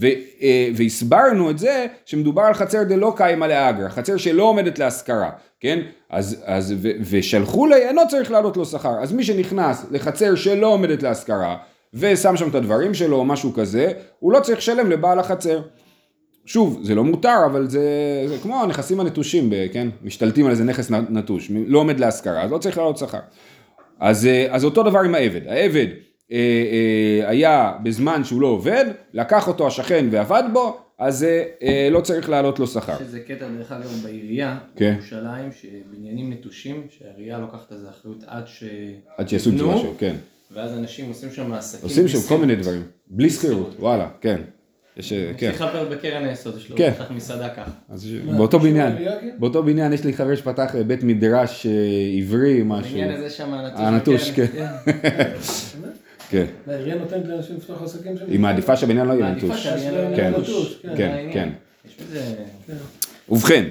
ו, 0.01 0.07
אה, 0.43 0.69
והסברנו 0.77 1.51
את 1.51 1.59
זה 1.59 1.87
שמדובר 2.05 2.43
על 2.43 2.55
חצר 2.55 2.83
דלא 2.83 3.13
קיימא 3.17 3.45
לאגרא, 3.45 3.89
חצר 3.89 4.17
שלא 4.17 4.43
עומדת 4.43 4.79
להשכרה, 4.79 5.31
כן? 5.61 5.79
אז, 6.11 6.43
אז 6.45 6.75
ו, 6.79 6.89
ושלחו 7.11 7.67
לי, 7.67 7.77
אינו 7.77 8.03
צריך 8.09 8.31
לעלות 8.31 8.57
לו 8.57 8.65
שכר. 8.65 9.03
אז 9.03 9.13
מי 9.13 9.25
שנכנס 9.25 9.87
לחצר 9.91 10.35
שלא 10.35 10.67
עומדת 10.67 11.03
להשכרה, 11.03 11.57
ושם 11.95 12.37
שם 12.37 12.49
את 12.49 12.55
הדברים 12.55 12.95
שלו 12.95 13.17
או 13.17 13.25
משהו 13.25 13.53
כזה, 13.53 13.93
הוא 14.19 14.33
לא 14.33 14.41
צריך 14.41 14.59
לשלם 14.59 14.91
לבעל 14.91 15.19
החצר. 15.19 15.63
שוב, 16.47 16.81
זה 16.83 16.95
לא 16.95 17.05
מותר, 17.05 17.39
אבל 17.47 17.69
זה, 17.69 17.83
זה 18.27 18.37
כמו 18.43 18.63
הנכסים 18.63 19.01
הנטושים, 19.01 19.53
כן? 19.73 19.89
משתלטים 20.03 20.45
על 20.45 20.51
איזה 20.51 20.65
נכס 20.65 20.91
נטוש, 20.91 21.51
לא 21.67 21.79
עומד 21.79 22.01
להשכרה, 22.01 22.43
אז 22.43 22.51
לא 22.51 22.59
צריך 22.59 22.79
לעלות 22.79 22.99
שכר. 22.99 23.19
אז, 24.01 24.27
אה, 24.27 24.47
אז 24.51 24.65
אותו 24.65 24.83
דבר 24.83 25.01
עם 25.01 25.15
העבד. 25.15 25.41
העבד 25.49 25.87
היה 27.27 27.73
בזמן 27.83 28.25
שהוא 28.25 28.41
לא 28.41 28.47
עובד, 28.47 28.85
לקח 29.13 29.49
אותו 29.49 29.67
השכן 29.67 30.07
ועבד 30.11 30.43
בו, 30.53 30.87
אז 30.99 31.25
אה, 31.25 31.45
אה, 31.63 31.89
לא 31.91 32.01
צריך 32.01 32.29
להעלות 32.29 32.59
לו 32.59 32.67
שכר. 32.67 32.95
יש 32.95 33.01
איזה 33.01 33.21
קטע 33.21 33.49
דרך 33.49 33.73
אגב 33.73 34.01
בעירייה, 34.03 34.59
כן. 34.77 34.93
בירושלים, 34.93 35.51
שבניינים 35.53 36.33
נטושים, 36.33 36.87
שהעירייה 36.91 37.39
לוקחת 37.39 37.73
על 37.73 37.79
זה 37.79 37.89
אחריות 37.89 38.25
עד 38.27 38.47
ש... 38.47 38.65
עד 39.17 39.29
שיעשו 39.29 39.51
את 39.51 39.59
זה 39.59 39.65
משהו, 39.65 39.95
כן. 39.99 40.17
ואז 40.51 40.79
אנשים 40.79 41.09
עושים 41.09 41.31
שם 41.33 41.53
עסקים. 41.53 41.89
עושים 41.89 42.09
שם 42.09 42.19
כל. 42.29 42.37
מיני 42.39 42.57
דברים, 42.57 42.83
בלי 43.07 43.31
שכירות, 43.31 43.77
וואלה, 43.79 44.09
כן. 44.21 44.41
יש, 44.97 45.13
אה, 45.13 45.33
כן. 45.39 45.47
לי 45.47 45.53
חבר 45.53 45.89
בקרן 45.89 46.25
היסוד, 46.25 46.57
יש 46.57 46.71
לו 46.71 46.77
כן. 46.77 46.93
פתח 46.95 47.11
מסעדה 47.11 47.49
ככה. 47.49 47.71
אז 47.89 48.09
באותו 48.37 48.59
בניין, 48.59 48.99
כן? 48.99 49.37
באותו 49.39 49.63
בניין 49.63 49.93
יש 49.93 50.05
לי 50.05 50.13
חבר 50.13 50.37
שפתח 50.37 50.75
אה, 50.75 50.85
בית 50.85 51.03
מדרש 51.03 51.67
אה, 51.67 51.73
עברי, 52.19 52.63
משהו. 52.65 52.99
העניין 52.99 53.11
הזה 53.11 53.31
שם 53.31 53.55
הנטוש. 53.55 53.81
הנטוש, 53.81 54.31
כן. 54.31 54.47
כן. 56.31 56.45
העירייה 56.67 56.97
נותנת 56.97 57.29
לאנשים 57.29 57.57
לפתוח 57.57 57.83
עסקים 57.83 58.17
שם? 58.17 58.25
היא 58.29 58.41
מעדיפה 58.41 58.77
שהבניין 58.77 59.07
לא 59.07 59.13
יהיה 59.13 59.31
נטוש. 59.31 59.67
לא 60.85 60.91
כן. 60.91 60.97
כן, 60.97 60.97
כן. 60.97 61.31
כן. 61.33 61.49
יש 61.89 61.97
בזה... 62.01 62.35
ובכן, 63.29 63.65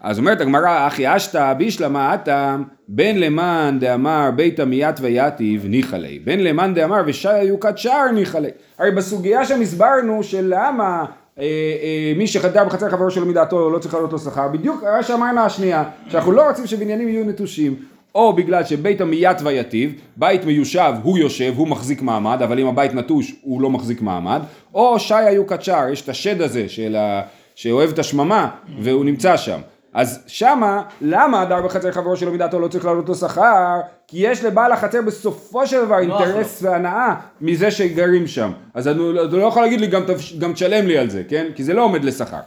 אז 0.00 0.18
אומרת 0.18 0.40
הגמרא, 0.40 0.86
אחי 0.86 1.16
אשתא 1.16 1.52
בישלמה 1.52 2.14
אטם, 2.14 2.62
בין 2.88 3.20
למאן 3.20 3.76
דאמר 3.80 4.30
ביתא 4.36 4.62
מיית 4.62 4.96
ויתיב 5.00 5.66
ניחא 5.66 5.96
ליה, 5.96 6.20
בין 6.24 6.44
למאן 6.44 6.74
דאמר 6.74 7.02
ושיה 7.06 7.42
יוקת 7.42 7.78
שער 7.78 8.10
ניחא 8.14 8.38
ליה. 8.38 8.52
הרי 8.78 8.90
בסוגיה 8.90 9.44
שם 9.44 9.60
הסברנו 9.60 10.22
שלמה 10.22 11.04
אה, 11.38 11.44
אה, 11.44 12.12
מי 12.16 12.26
שחדר 12.26 12.64
בחצר 12.64 12.90
חברו 12.90 13.10
שלו 13.10 13.26
מדעתו 13.26 13.70
לא 13.70 13.78
צריך 13.78 13.94
לעלות 13.94 14.12
לו 14.12 14.18
שכר, 14.18 14.48
בדיוק 14.48 14.84
מה 14.84 15.02
שאמרנו 15.02 15.40
השנייה, 15.40 15.84
שאנחנו 16.08 16.32
לא 16.32 16.48
רוצים 16.48 16.66
שבניינים 16.66 17.08
יהיו 17.08 17.24
נטושים. 17.24 17.74
או 18.14 18.32
בגלל 18.32 18.64
שבית 18.64 19.00
המיית 19.00 19.38
ויתיב, 19.44 19.92
בית 20.16 20.44
מיושב 20.44 20.92
הוא 21.02 21.18
יושב, 21.18 21.52
הוא 21.56 21.68
מחזיק 21.68 22.02
מעמד, 22.02 22.42
אבל 22.42 22.58
אם 22.58 22.66
הבית 22.66 22.94
נטוש 22.94 23.34
הוא 23.42 23.60
לא 23.60 23.70
מחזיק 23.70 24.02
מעמד, 24.02 24.40
או 24.74 24.98
שי 24.98 25.14
היו 25.14 25.46
קצ'ר, 25.46 25.88
יש 25.92 26.02
את 26.02 26.08
השד 26.08 26.42
הזה 26.42 26.68
של 26.68 26.96
ה... 26.96 27.22
שאוהב 27.54 27.90
את 27.90 27.98
השממה 27.98 28.48
והוא 28.78 29.04
נמצא 29.04 29.36
שם. 29.36 29.60
אז 29.94 30.22
שמה, 30.26 30.82
למה 31.00 31.42
הדר 31.42 31.62
בחצר 31.62 31.92
חברו 31.92 32.16
שלו 32.16 32.32
מדעתו 32.32 32.60
לא 32.60 32.68
צריך 32.68 32.84
לעלות 32.84 33.08
לו 33.08 33.14
שכר? 33.14 33.80
כי 34.08 34.18
יש 34.18 34.44
לבעל 34.44 34.72
החצר 34.72 35.02
בסופו 35.02 35.66
של 35.66 35.84
דבר 35.84 36.00
נוח 36.00 36.20
אינטרס 36.20 36.62
והנאה 36.62 37.14
מזה 37.40 37.70
שגרים 37.70 38.26
שם. 38.26 38.52
אז 38.74 38.88
אתה 38.88 39.00
אתה 39.28 39.36
לא 39.36 39.46
יכול 39.46 39.62
להגיד 39.62 39.80
לי 39.80 39.86
גם, 39.86 40.02
גם 40.38 40.52
תשלם 40.52 40.86
לי 40.86 40.98
על 40.98 41.10
זה, 41.10 41.22
כן? 41.28 41.46
כי 41.54 41.64
זה 41.64 41.74
לא 41.74 41.84
עומד 41.84 42.04
לשכר. 42.04 42.40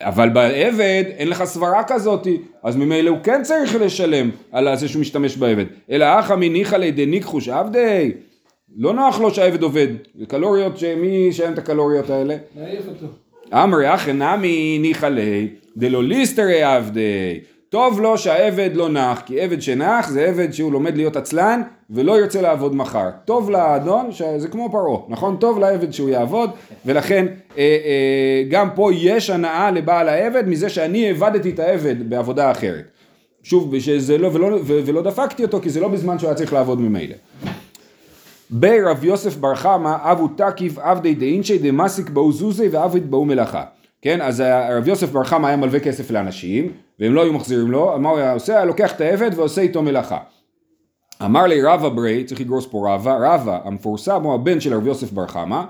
אבל 0.00 0.28
בעבד 0.28 1.04
אין 1.16 1.28
לך 1.28 1.44
סברה 1.44 1.84
כזאתי, 1.84 2.36
אז 2.62 2.76
ממילא 2.76 3.10
הוא 3.10 3.18
כן 3.22 3.42
צריך 3.42 3.76
לשלם 3.80 4.30
על 4.52 4.76
זה 4.76 4.88
שהוא 4.88 5.00
משתמש 5.00 5.36
בעבד. 5.36 5.64
אלא 5.90 6.06
אחא 6.20 6.34
מניחא 6.34 6.76
לידי 6.76 7.06
ניחוש 7.06 7.48
עבדי, 7.48 8.12
לא 8.76 8.94
נוח 8.94 9.20
לו 9.20 9.34
שהעבד 9.34 9.62
עובד. 9.62 9.88
זה 10.18 10.26
קלוריות, 10.26 10.78
שמי 10.78 11.26
ישלם 11.28 11.52
את 11.52 11.58
הקלוריות 11.58 12.10
האלה? 12.10 12.36
נעיף 12.56 12.88
אותו. 12.88 13.06
אמרי 13.52 13.94
אחי 13.94 14.12
נמי 14.12 14.78
ניחא 14.82 15.06
ליה 15.06 15.46
דלא 15.76 16.04
ליסטרי 16.04 16.62
עבדי. 16.62 17.40
טוב 17.68 18.00
לו 18.00 18.18
שהעבד 18.18 18.70
לא 18.74 18.88
נח, 18.88 19.20
כי 19.26 19.40
עבד 19.40 19.62
שנח 19.62 20.08
זה 20.08 20.24
עבד 20.24 20.52
שהוא 20.52 20.72
לומד 20.72 20.96
להיות 20.96 21.16
עצלן 21.16 21.62
ולא 21.90 22.20
ירצה 22.20 22.40
לעבוד 22.40 22.74
מחר. 22.74 23.08
טוב 23.24 23.50
לאדון, 23.50 24.12
שזה 24.12 24.48
כמו 24.48 24.72
פרעה, 24.72 24.98
נכון? 25.08 25.36
טוב 25.36 25.58
לעבד 25.58 25.92
שהוא 25.92 26.08
יעבוד, 26.08 26.50
ולכן 26.86 27.26
אה, 27.58 27.62
אה, 27.62 28.42
גם 28.50 28.68
פה 28.74 28.90
יש 28.94 29.30
הנאה 29.30 29.70
לבעל 29.70 30.08
העבד 30.08 30.48
מזה 30.48 30.68
שאני 30.68 31.08
עבדתי 31.10 31.50
את 31.50 31.58
העבד 31.58 32.10
בעבודה 32.10 32.50
אחרת. 32.50 32.84
שוב, 33.42 33.78
שזה 33.78 34.18
לא, 34.18 34.30
ולא, 34.32 34.58
ולא 34.64 35.02
דפקתי 35.02 35.44
אותו, 35.44 35.60
כי 35.60 35.70
זה 35.70 35.80
לא 35.80 35.88
בזמן 35.88 36.18
שהוא 36.18 36.28
היה 36.28 36.36
צריך 36.36 36.52
לעבוד 36.52 36.80
ממילא. 36.80 37.14
ברב 38.50 39.04
יוסף 39.04 39.36
בר 39.36 39.54
חמא 39.54 39.96
אבו 40.00 40.28
תקיף 40.28 40.78
עבדי 40.78 41.14
דאינשי 41.14 41.58
דמסיק 41.58 42.10
באו 42.10 42.32
זוזי 42.32 42.68
ועבד 42.68 43.10
באו 43.10 43.24
מלאכה. 43.24 43.64
כן, 44.02 44.20
אז 44.20 44.40
הרב 44.40 44.88
יוסף 44.88 45.10
בר 45.10 45.24
חמא 45.24 45.46
היה 45.46 45.56
מלווה 45.56 45.80
כסף 45.80 46.10
לאנשים, 46.10 46.72
והם 47.00 47.14
לא 47.14 47.22
היו 47.22 47.32
מחזירים 47.32 47.70
לו, 47.70 47.98
מה 47.98 48.08
הוא 48.08 48.18
היה 48.18 48.32
עושה? 48.32 48.56
היה 48.56 48.64
לוקח 48.64 48.92
את 48.92 49.00
העבד 49.00 49.30
ועושה 49.34 49.60
איתו 49.60 49.82
מלאכה. 49.82 50.18
אמר 51.24 51.46
לי 51.46 51.62
רבא 51.62 51.88
ברי, 51.88 52.24
צריך 52.24 52.40
לגרוס 52.40 52.66
פה 52.70 52.88
רבא, 52.88 53.16
רבא 53.20 53.58
המפורסם 53.64 54.22
הוא 54.22 54.34
הבן 54.34 54.60
של 54.60 54.72
הרב 54.72 54.86
יוסף 54.86 55.12
בר 55.12 55.26
חמא, 55.26 55.62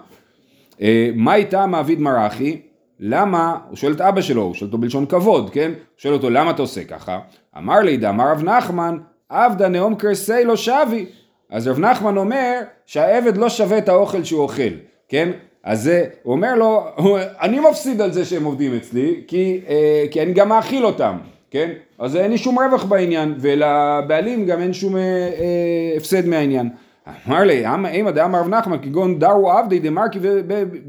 אה, 0.83 1.11
מה 1.15 1.35
איתה 1.35 1.67
מעביד 1.67 2.01
מרחי? 2.01 2.61
למה, 3.01 3.59
הוא 3.69 3.77
שואל 3.77 3.93
את 3.93 4.01
אבא 4.01 4.21
שלו, 4.21 4.43
הוא 4.43 4.55
שואל 4.55 4.69
אותו 4.69 4.79
בלשון 4.79 5.07
כבוד, 5.07 5.51
כן? 5.51 5.71
הוא 5.71 5.85
שואל 5.97 6.15
אותו 6.15 6.31
למה 6.31 6.51
אתה 6.51 6.63
עושה 6.63 6.85
ככה? 6.85 7.19
אמר 7.59 7.79
לי 7.79 7.97
דאמר 7.97 8.31
רב 8.33 8.43
נחמן, 8.45 8.99
עבדה 9.29 9.69
נאום 9.69 9.95
קרסי 9.95 10.45
לא 10.45 10.57
שבי. 10.57 11.07
אז 11.51 11.69
רב 11.69 11.79
נחמן 11.79 12.17
אומר 12.17 12.61
שהעבד 12.87 13.37
לא 13.37 13.49
שווה 13.49 13.79
את 13.79 13.89
האוכל 13.89 14.25
שהוא 14.25 14.41
אוכל, 14.43 14.63
כן? 15.09 15.31
אז 15.67 15.91
הוא 16.23 16.33
אומר 16.35 16.55
לו, 16.55 16.85
אני 17.43 17.61
מפסיד 17.61 18.01
על 18.01 18.13
זה 18.13 18.25
שהם 18.25 18.45
עובדים 18.45 18.75
אצלי, 18.75 19.21
כי, 19.27 19.61
אה, 19.69 20.05
כי 20.11 20.23
אני 20.23 20.33
גם 20.33 20.49
מאכיל 20.49 20.87
אותם, 20.87 21.17
כן? 21.51 21.71
אז 21.99 22.17
אין 22.17 22.31
לי 22.31 22.39
שום 22.39 22.59
רווח 22.59 22.85
בעניין, 22.85 23.35
ולבעלים 23.39 24.47
גם 24.47 24.61
אין 24.61 24.73
שום 24.73 24.97
אה, 24.97 25.01
אה, 25.03 25.97
הפסד 25.97 26.27
מהעניין. 26.27 26.69
אמר 27.29 27.45
לי, 27.45 27.67
"אמ- 27.75 27.87
אמא 27.87 28.11
דאמר 28.11 28.41
רב 28.41 28.49
נחמן 28.49 28.79
כגון 28.83 29.19
דרו 29.19 29.51
עבדי 29.53 29.79
דמרקי 29.79 30.19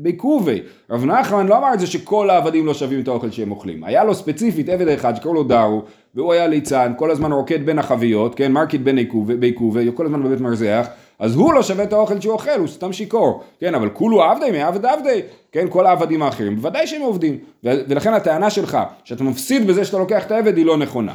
בקובי. 0.01 0.61
רב 0.89 1.05
נחמן 1.05 1.47
לא 1.47 1.57
אמר 1.57 1.73
את 1.73 1.79
זה 1.79 1.87
שכל 1.87 2.29
העבדים 2.29 2.65
לא 2.65 2.73
שווים 2.73 2.99
את 2.99 3.07
האוכל 3.07 3.31
שהם 3.31 3.51
אוכלים. 3.51 3.83
היה 3.83 4.03
לו 4.03 4.15
ספציפית 4.15 4.69
עבד 4.69 4.87
אחד 4.87 5.15
שקראו 5.15 5.33
לו 5.33 5.43
דרו, 5.43 5.81
והוא 6.15 6.33
היה 6.33 6.47
ליצן, 6.47 6.93
כל 6.97 7.11
הזמן 7.11 7.31
רוקד 7.31 7.65
בין 7.65 7.79
החביות, 7.79 8.35
כן, 8.35 8.51
מרקיד 8.51 8.85
בין 8.85 8.97
בעיכובי, 9.39 9.89
כל 9.93 10.05
הזמן 10.05 10.23
בבית 10.23 10.41
מרזח, 10.41 10.87
אז 11.19 11.35
הוא 11.35 11.53
לא 11.53 11.63
שווה 11.63 11.83
את 11.83 11.93
האוכל 11.93 12.21
שהוא 12.21 12.33
אוכל, 12.33 12.59
הוא 12.59 12.67
סתם 12.67 12.93
שיכור, 12.93 13.43
כן, 13.59 13.75
אבל 13.75 13.89
כולו 13.89 14.23
עבדי 14.23 14.51
מעבד 14.51 14.85
עבדי, 14.85 15.21
כן, 15.51 15.65
כל 15.69 15.85
העבדים 15.85 16.21
האחרים, 16.21 16.55
בוודאי 16.55 16.87
שהם 16.87 17.01
עובדים, 17.01 17.37
ולכן 17.63 18.13
הטענה 18.13 18.49
שלך, 18.49 18.77
שאתה 19.03 19.23
מפסיד 19.23 19.67
בזה 19.67 19.85
שאתה 19.85 19.97
לוקח 19.97 20.25
את 20.25 20.31
העבד, 20.31 20.57
היא 20.57 20.65
לא 20.65 20.77
נכונה. 20.77 21.13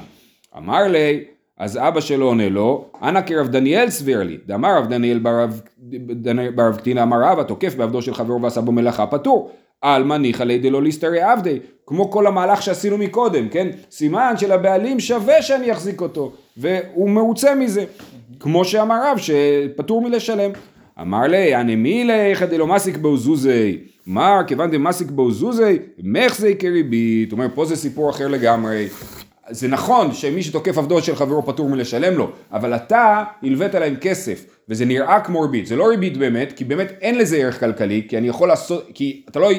אמר 0.56 0.82
לי, 0.88 1.24
אז 1.58 1.76
אבא 1.76 2.00
שלו 2.00 2.26
עונה 2.26 2.48
לו, 2.48 2.84
אנא 3.02 3.20
כרב 3.26 3.48
דניאל 3.48 3.90
סביר 3.90 4.22
לי, 4.22 4.38
דאמר 4.46 4.76
רב 4.78 4.88
דניאל 4.88 5.18
ברב, 6.54 6.76
קטינה 6.76 7.02
אמר 7.02 7.22
רב, 7.22 7.38
התוקף 7.38 7.74
בעבדו 7.74 8.02
של 8.02 8.14
חברו 8.14 8.42
ועשה 8.42 8.60
בו 8.60 8.72
מלאכה 8.72 9.06
פטור. 9.06 9.50
עלמא 9.82 10.14
ניחא 10.14 10.42
ליה 10.42 10.58
דלא 10.58 10.82
ליסטרי 10.82 11.20
עבדי, 11.20 11.58
כמו 11.86 12.10
כל 12.10 12.26
המהלך 12.26 12.62
שעשינו 12.62 12.98
מקודם, 12.98 13.48
כן? 13.48 13.68
סימן 13.90 14.34
שלבעלים 14.36 15.00
שווה 15.00 15.42
שאני 15.42 15.72
אחזיק 15.72 16.00
אותו, 16.00 16.32
והוא 16.56 17.10
מרוצה 17.10 17.54
מזה. 17.54 17.84
כמו 18.40 18.64
שאמר 18.64 19.00
רב, 19.10 19.18
שפטור 19.18 20.02
מלשלם. 20.02 20.50
אמר 21.00 21.22
לי, 21.22 21.56
אני 21.56 21.76
מילי 21.76 22.34
דלא 22.50 22.66
מסיק 22.66 22.96
בו 22.96 23.16
זוזי. 23.16 23.78
מר, 24.06 24.40
כיוון 24.46 24.70
דמסיק 24.70 25.10
בו 25.10 25.32
זוזי, 25.32 25.78
מחזי 25.98 26.56
כריבית. 26.58 27.32
אומר, 27.32 27.46
פה 27.54 27.64
זה 27.64 27.76
סיפור 27.76 28.10
אחר 28.10 28.28
לגמרי. 28.28 28.88
זה 29.50 29.68
נכון 29.68 30.12
שמי 30.12 30.42
שתוקף 30.42 30.78
עבדו 30.78 31.02
של 31.02 31.16
חברו 31.16 31.42
פטור 31.46 31.68
מלשלם 31.68 32.14
לו, 32.14 32.30
אבל 32.52 32.74
אתה 32.74 33.24
הלווית 33.42 33.74
להם 33.74 33.96
כסף, 33.96 34.44
וזה 34.68 34.84
נראה 34.84 35.20
כמו 35.20 35.40
ריבית, 35.40 35.66
זה 35.66 35.76
לא 35.76 35.88
ריבית 35.88 36.16
באמת, 36.16 36.52
כי 36.56 36.64
באמת 36.64 36.92
אין 37.00 37.18
לזה 37.18 37.36
ערך 37.36 37.60
כלכלי, 37.60 38.06
כי 38.08 38.18
אני 38.18 38.28
יכול 38.28 38.48
לעשות, 38.48 38.88
כי 38.94 39.22
אתה 39.28 39.40
לא, 39.40 39.50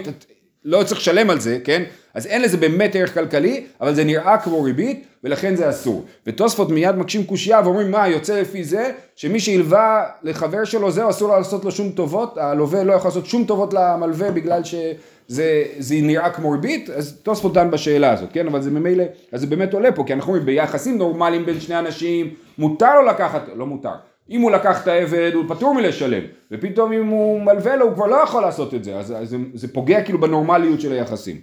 לא 0.65 0.83
צריך 0.83 0.99
לשלם 0.99 1.29
על 1.29 1.39
זה, 1.39 1.59
כן? 1.63 1.83
אז 2.13 2.27
אין 2.27 2.41
לזה 2.41 2.57
באמת 2.57 2.95
ערך 2.95 3.13
כלכלי, 3.13 3.63
אבל 3.81 3.95
זה 3.95 4.03
נראה 4.03 4.37
כמו 4.37 4.63
ריבית, 4.63 5.05
ולכן 5.23 5.55
זה 5.55 5.69
אסור. 5.69 6.05
ותוספות 6.27 6.69
מיד 6.69 6.95
מקשים 6.95 7.23
קושייה 7.23 7.61
ואומרים, 7.63 7.91
מה, 7.91 8.07
יוצא 8.07 8.41
לפי 8.41 8.63
זה, 8.63 8.91
שמי 9.15 9.39
שהלווה 9.39 10.03
לחבר 10.23 10.63
שלו, 10.63 10.91
זהו, 10.91 11.09
אסור 11.09 11.27
לו 11.29 11.37
לעשות 11.37 11.65
לו 11.65 11.71
שום 11.71 11.89
טובות, 11.89 12.37
הלווה 12.37 12.83
לא 12.83 12.93
יכול 12.93 13.07
לעשות 13.07 13.25
שום 13.25 13.45
טובות 13.45 13.73
למלווה 13.73 14.31
בגלל 14.31 14.63
ש... 14.63 14.75
זה, 15.27 15.63
זה 15.77 15.95
נראה 16.01 16.29
כמו 16.29 16.51
ריבית, 16.51 16.89
אז 16.89 17.17
תוספות 17.23 17.53
דן 17.53 17.71
בשאלה 17.71 18.11
הזאת, 18.11 18.29
כן? 18.33 18.47
אבל 18.47 18.61
זה 18.61 18.71
ממילא, 18.71 19.03
אז 19.31 19.41
זה 19.41 19.47
באמת 19.47 19.73
עולה 19.73 19.91
פה, 19.91 20.03
כי 20.07 20.13
אנחנו 20.13 20.27
אומרים 20.27 20.45
ביחסים 20.45 20.97
נורמליים 20.97 21.45
בין 21.45 21.59
שני 21.59 21.79
אנשים, 21.79 22.33
מותר 22.57 22.95
לו 22.95 23.05
לקחת, 23.05 23.41
לא 23.55 23.65
מותר, 23.65 23.93
אם 24.29 24.41
הוא 24.41 24.51
לקח 24.51 24.83
את 24.83 24.87
העבד 24.87 25.31
הוא 25.33 25.45
פטור 25.47 25.73
מלשלם, 25.73 26.23
ופתאום 26.51 26.91
אם 26.91 27.07
הוא 27.07 27.41
מלווה 27.41 27.75
לו 27.75 27.85
הוא 27.85 27.93
כבר 27.93 28.07
לא 28.07 28.15
יכול 28.15 28.41
לעשות 28.41 28.73
את 28.73 28.83
זה, 28.83 28.95
אז, 28.95 29.13
אז 29.17 29.29
זה, 29.29 29.37
זה 29.53 29.73
פוגע 29.73 30.01
כאילו 30.01 30.21
בנורמליות 30.21 30.81
של 30.81 30.91
היחסים. 30.91 31.37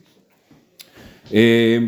אה, 1.34 1.78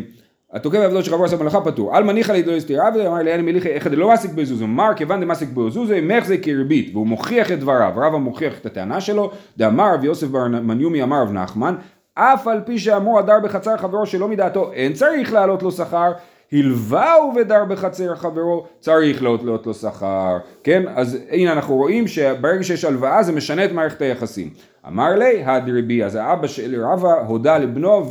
התוקף 0.53 0.77
עבודות 0.77 1.05
של 1.05 1.11
חברו 1.11 1.25
עשה 1.25 1.37
מלאכה 1.37 1.61
פטור. 1.61 1.95
על 1.95 2.03
מניחא 2.03 2.31
לידו 2.31 2.51
הסתירה 2.51 2.89
ואמר 2.95 3.17
לי 3.17 3.33
אני 3.33 3.41
מליחי 3.41 3.69
איך 3.69 3.87
דלא 3.87 4.07
מעסיק 4.07 4.31
בזוזו. 4.31 4.65
אמר 4.65 4.89
כיוון 4.95 5.21
דמעסיק 5.21 5.49
בזוזו 5.49 5.93
מחזי 6.03 6.41
כריבית 6.41 6.89
והוא 6.93 7.07
מוכיח 7.07 7.51
את 7.51 7.59
דבריו. 7.59 7.91
רבא 7.95 8.17
מוכיח 8.17 8.59
את 8.59 8.65
הטענה 8.65 9.01
שלו. 9.01 9.31
דאמר 9.57 9.93
רב 9.93 10.03
יוסף 10.03 10.27
בר 10.27 10.47
מניומי 10.47 11.03
אמר 11.03 11.21
רב 11.21 11.31
נחמן 11.31 11.75
אף 12.13 12.47
על 12.47 12.61
פי 12.65 12.79
שאמור 12.79 13.19
הדר 13.19 13.39
בחצר 13.43 13.77
חברו 13.77 14.05
שלא 14.05 14.27
מדעתו 14.27 14.71
אין 14.73 14.93
צריך 14.93 15.33
להעלות 15.33 15.63
לו 15.63 15.71
שכר 15.71 16.11
הלווהו 16.53 17.33
ודר 17.35 17.65
בחצר 17.65 18.15
חברו 18.15 18.65
צריך 18.79 19.23
להעלות 19.23 19.65
לו 19.65 19.73
שכר. 19.73 20.37
כן? 20.63 20.83
אז 20.95 21.17
הנה 21.29 21.51
אנחנו 21.53 21.75
רואים 21.75 22.07
שברגע 22.07 22.63
שיש 22.63 22.85
הלוואה 22.85 23.23
זה 23.23 23.31
משנה 23.31 23.65
את 23.65 23.71
מערכת 23.71 24.01
היחסים. 24.01 24.49
אמר 24.87 25.15
לי 25.15 25.43
הדרבי 25.45 26.03
אז 26.03 26.15
האבא 26.15 26.47
של 26.47 26.83
רבא 26.85 27.13
הודה 27.27 27.57
לבנו 27.57 28.09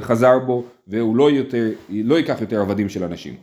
וחזר 0.00 0.38
בו 0.38 0.64
והוא 0.88 1.16
לא, 1.16 1.30
יותר, 1.30 1.68
לא 1.88 2.14
ייקח 2.14 2.40
יותר 2.40 2.60
עבדים 2.60 2.88
של 2.88 3.04
אנשים. 3.04 3.34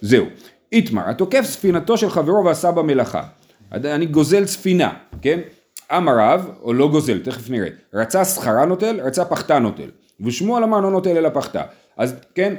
זהו. 0.00 0.26
איתמר 0.72 1.10
התוקף 1.10 1.42
ספינתו 1.44 1.96
של 1.96 2.10
חברו 2.10 2.44
ועשה 2.44 2.72
בה 2.72 2.82
מלאכה 2.82 3.22
אני 3.72 4.06
גוזל 4.06 4.46
ספינה 4.46 4.92
כן? 5.22 5.40
אמר 5.92 6.18
רב, 6.18 6.50
או 6.62 6.72
לא 6.72 6.88
גוזל, 6.88 7.18
תכף 7.18 7.50
נראה, 7.50 7.68
רצה 7.94 8.24
שכרה 8.24 8.64
נוטל, 8.64 9.00
רצה 9.00 9.24
פחתה 9.24 9.58
נוטל, 9.58 9.90
ושמואל 10.20 10.62
אמר 10.62 10.80
לא 10.80 10.90
נוטל 10.90 11.16
אלא 11.16 11.28
פחתה. 11.28 11.62
אז 11.96 12.14
כן, 12.34 12.54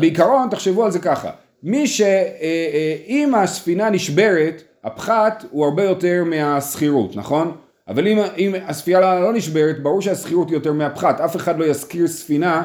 בעיקרון 0.00 0.48
תחשבו 0.50 0.84
על 0.84 0.90
זה 0.90 0.98
ככה, 0.98 1.30
מי 1.62 1.86
שאם 1.86 3.34
הספינה 3.34 3.90
נשברת, 3.90 4.62
הפחת 4.84 5.44
הוא 5.50 5.64
הרבה 5.64 5.84
יותר 5.84 6.22
מהשכירות, 6.26 7.16
נכון? 7.16 7.56
אבל 7.88 8.06
אם, 8.06 8.18
אם 8.38 8.54
הספינה 8.66 9.20
לא 9.20 9.32
נשברת, 9.32 9.82
ברור 9.82 10.02
שהשכירות 10.02 10.48
היא 10.48 10.56
יותר 10.56 10.72
מהפחת, 10.72 11.20
אף 11.20 11.36
אחד 11.36 11.58
לא 11.58 11.64
ישכיר 11.64 12.06
ספינה 12.06 12.62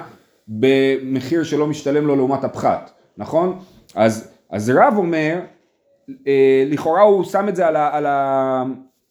במחיר 0.48 1.44
שלא 1.44 1.68
משתלם 1.68 2.08
לו 2.08 2.16
לעומת 2.16 2.44
הפחת, 2.44 2.92
נכון? 3.18 3.60
אז, 3.96 4.32
אז 4.50 4.70
רב 4.70 4.94
אומר, 4.98 5.40
אה, 6.28 6.64
לכאורה 6.68 7.02
הוא 7.02 7.24
שם 7.24 7.50
את 7.50 7.56
זה 7.56 7.68
על, 7.68 7.75
ה, 7.75 7.98
על, 7.98 8.06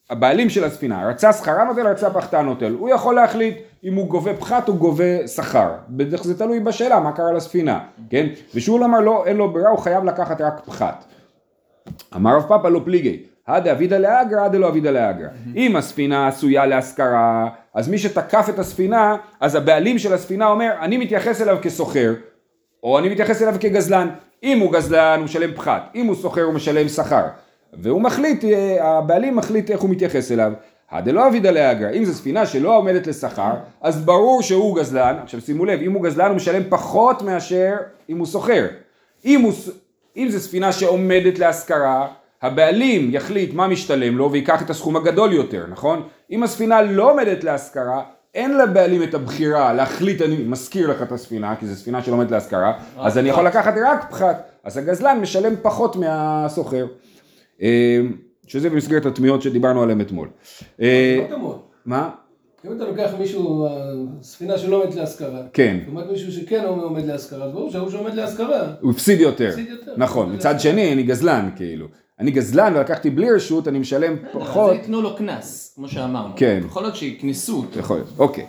הבעלים 0.09 0.49
של 0.49 0.63
הספינה, 0.63 1.09
רצה 1.09 1.33
שכרה 1.33 1.63
נוטל, 1.63 1.87
רצה 1.87 2.09
פחתה 2.09 2.41
נוטל, 2.41 2.75
הוא 2.79 2.89
יכול 2.89 3.15
להחליט 3.15 3.57
אם 3.83 3.95
הוא 3.95 4.07
גובה 4.07 4.33
פחת 4.33 4.69
או 4.69 4.75
גובה 4.75 5.27
שכר, 5.27 5.69
בדרך 5.89 6.23
זה 6.23 6.37
תלוי 6.37 6.59
בשאלה 6.59 6.99
מה 6.99 7.11
קרה 7.11 7.31
לספינה, 7.31 7.79
כן? 8.09 8.27
ושאול 8.55 8.83
אמר 8.83 8.99
לא, 8.99 9.23
אין 9.25 9.37
לו 9.37 9.51
ברירה, 9.51 9.69
הוא 9.69 9.79
חייב 9.79 10.03
לקחת 10.03 10.41
רק 10.41 10.61
פחת. 10.65 11.05
אמר 12.15 12.35
רב 12.35 12.43
פאפה 12.47 12.69
לא 12.69 12.81
פליגי, 12.85 13.23
הדה 13.47 13.71
אבידה 13.71 13.97
לאגרא, 13.97 14.41
הדה 14.41 14.57
לא 14.57 14.67
אבידה 14.67 14.91
לאגרא. 14.91 15.27
אם 15.55 15.75
הספינה 15.75 16.27
עשויה 16.27 16.65
להשכרה, 16.65 17.49
אז 17.73 17.89
מי 17.89 17.97
שתקף 17.97 18.45
את 18.49 18.59
הספינה, 18.59 19.15
אז 19.39 19.55
הבעלים 19.55 19.99
של 19.99 20.13
הספינה 20.13 20.47
אומר, 20.47 20.71
אני 20.81 20.97
מתייחס 20.97 21.41
אליו 21.41 21.57
כסוחר, 21.61 22.13
או 22.83 22.99
אני 22.99 23.09
מתייחס 23.09 23.41
אליו 23.41 23.55
כגזלן. 23.59 24.09
אם 24.43 24.59
הוא 24.59 24.73
גזלן 24.73 25.15
הוא 25.17 25.25
משלם 25.25 25.53
פחת, 25.53 25.81
אם 25.95 26.05
הוא 26.05 26.15
סוחר 26.15 26.41
הוא 26.41 26.53
משלם 26.53 26.87
שכר. 26.87 27.23
והוא 27.77 28.01
מחליט, 28.01 28.43
הבעלים 28.81 29.35
מחליט 29.35 29.71
איך 29.71 29.81
הוא 29.81 29.89
מתייחס 29.89 30.31
אליו. 30.31 30.51
הדלא 30.91 31.27
אבידה 31.27 31.51
לאגרא, 31.51 31.89
אם 31.89 32.05
זו 32.05 32.13
ספינה 32.13 32.45
שלא 32.45 32.77
עומדת 32.77 33.07
לשכר, 33.07 33.51
אז 33.81 34.01
ברור 34.05 34.41
שהוא 34.41 34.75
גזלן, 34.75 35.15
עכשיו 35.23 35.41
שימו 35.41 35.65
לב, 35.65 35.81
אם 35.81 35.91
הוא 35.91 36.03
גזלן 36.03 36.27
הוא 36.27 36.35
משלם 36.35 36.61
פחות 36.69 37.21
מאשר 37.21 37.75
אם 38.09 38.17
הוא 38.17 38.25
סוחר. 38.25 38.67
אם, 39.25 39.49
אם 40.17 40.27
זו 40.29 40.39
ספינה 40.39 40.71
שעומדת 40.71 41.39
להשכרה, 41.39 42.07
הבעלים 42.41 43.09
יחליט 43.11 43.53
מה 43.53 43.67
משתלם 43.67 44.17
לו 44.17 44.31
ויקח 44.31 44.61
את 44.61 44.69
הסכום 44.69 44.95
הגדול 44.95 45.33
יותר, 45.33 45.65
נכון? 45.69 46.03
אם 46.31 46.43
הספינה 46.43 46.81
לא 46.81 47.11
עומדת 47.11 47.43
להשכרה, 47.43 48.03
אין 48.35 48.57
לבעלים 48.57 49.03
את 49.03 49.13
הבחירה 49.13 49.73
להחליט 49.73 50.21
אני 50.21 50.37
משכיר 50.47 50.91
לך 50.91 51.01
את 51.01 51.11
הספינה, 51.11 51.55
כי 51.55 51.65
זו 51.67 51.75
ספינה 51.75 52.03
שלא 52.03 52.13
עומדת 52.13 52.31
להשכרה, 52.31 52.73
אז 52.97 53.17
אני 53.17 53.29
יכול 53.29 53.47
לקחת 53.47 53.73
רק 53.85 54.09
פחת, 54.09 54.43
אז 54.63 54.77
הגזלן 54.77 55.19
משלם 55.19 55.53
פחות 55.61 55.95
מהסוחר. 55.95 56.85
שזה 58.47 58.69
במסגרת 58.69 59.05
התמיהות 59.05 59.41
שדיברנו 59.41 59.83
עליהן 59.83 60.01
אתמול. 60.01 60.27
לא 60.79 60.85
תמות. 61.29 61.71
מה? 61.85 62.09
אם 62.67 62.71
אתה 62.77 62.85
לוקח 62.85 63.11
מישהו, 63.19 63.67
ספינה 64.21 64.57
שלא 64.57 64.83
עומדת 64.83 64.95
להשכרה, 64.95 65.41
כן. 65.53 65.77
לעומת 65.85 66.09
מישהו 66.11 66.31
שכן 66.31 66.63
עומד 66.65 67.05
להשכרה, 67.05 67.45
אז 67.45 67.51
ברור 67.51 67.71
שההוא 67.71 67.89
שעומד 67.89 68.13
להשכרה, 68.13 68.73
הוא 68.81 68.91
הפסיד 68.91 69.19
יותר. 69.19 69.49
הפסיד 69.49 69.67
יותר. 69.69 69.93
נכון, 69.97 70.35
מצד 70.35 70.59
שני 70.59 70.93
אני 70.93 71.03
גזלן 71.03 71.49
כאילו. 71.55 71.87
אני 72.19 72.31
גזלן 72.31 72.73
ולקחתי 72.75 73.09
בלי 73.09 73.31
רשות, 73.31 73.67
אני 73.67 73.79
משלם 73.79 74.15
פחות. 74.33 74.71
אז 74.71 74.77
ייתנו 74.77 75.01
לו 75.01 75.15
קנס, 75.15 75.73
כמו 75.75 75.87
שאמרנו. 75.87 76.33
כן. 76.35 76.59
יכול 76.65 76.81
להיות 76.83 76.95
שיקנסו 76.95 77.57
אותו. 77.57 77.79
יכול 77.79 77.97
להיות, 77.97 78.09
אוקיי. 78.17 78.45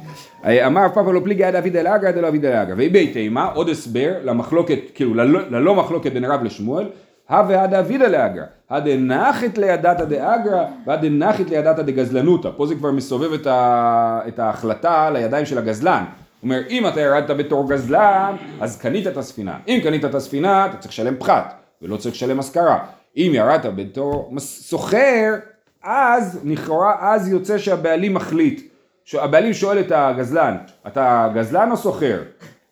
אמר 0.67 0.89
פאפה 0.95 1.13
לא 1.13 1.21
פליגי 1.25 1.45
עד 1.45 1.55
אביד 1.55 1.77
אל 1.77 1.87
אגרא, 1.87 2.09
עד 2.09 2.19
לא 2.19 2.29
אביד 2.29 2.45
אל 2.45 2.53
אגרא. 2.53 2.75
והיא 2.77 2.91
בית 2.91 3.17
אימה, 3.17 3.45
עוד 3.45 3.69
הסבר 3.69 4.13
למחלוקת, 4.25 4.79
כאילו 4.95 5.15
ללא 5.15 5.41
ללא 5.51 5.75
מחלוקת 5.75 6.13
בין 6.13 6.25
רב 6.25 6.43
לשמואל, 6.43 6.87
הווה 7.29 7.63
עד 7.63 7.75
אבידא 7.75 8.05
לאגרא, 8.05 8.45
הדנחית 8.71 9.59
לידתא 9.59 10.05
דאגרא 10.05 10.65
והדנחית 10.87 11.51
לידתא 11.51 11.83
דגזלנותא. 11.83 12.51
פה 12.57 12.67
זה 12.67 12.75
כבר 12.75 12.91
מסובב 12.91 13.33
את, 13.33 13.47
ה, 13.47 14.21
את 14.29 14.39
ההחלטה 14.39 15.11
לידיים 15.11 15.47
של 15.47 15.59
הגזלן. 15.59 16.05
הוא 16.05 16.51
אומר, 16.51 16.61
אם 16.69 16.87
אתה 16.87 17.01
ירדת 17.01 17.31
בתור 17.31 17.71
גזלן, 17.71 18.37
אז 18.61 18.79
קנית 18.79 19.07
את 19.07 19.17
הספינה. 19.17 19.59
אם 19.69 19.81
קנית 19.83 20.05
את 20.05 20.15
הספינה, 20.15 20.67
אתה 20.67 20.77
צריך 20.77 20.93
לשלם 20.93 21.15
פחת, 21.19 21.55
ולא 21.83 21.97
צריך 21.97 22.15
לשלם 22.15 22.41
השכרה. 22.41 22.79
אם 23.17 23.31
ירדת 23.35 23.73
בתור 23.77 24.33
סוחר, 24.39 25.35
אז 25.83 26.41
לכאורה, 26.45 26.97
אז 27.01 27.29
יוצא 27.29 27.59
שהבעלים 27.59 28.15
מחליט. 28.15 28.73
הבעלים 29.15 29.53
שואל 29.53 29.81
את 29.81 29.93
הגזלן, 29.95 30.57
אתה 30.87 31.29
גזלן 31.35 31.71
או 31.71 31.77
סוחר? 31.77 32.23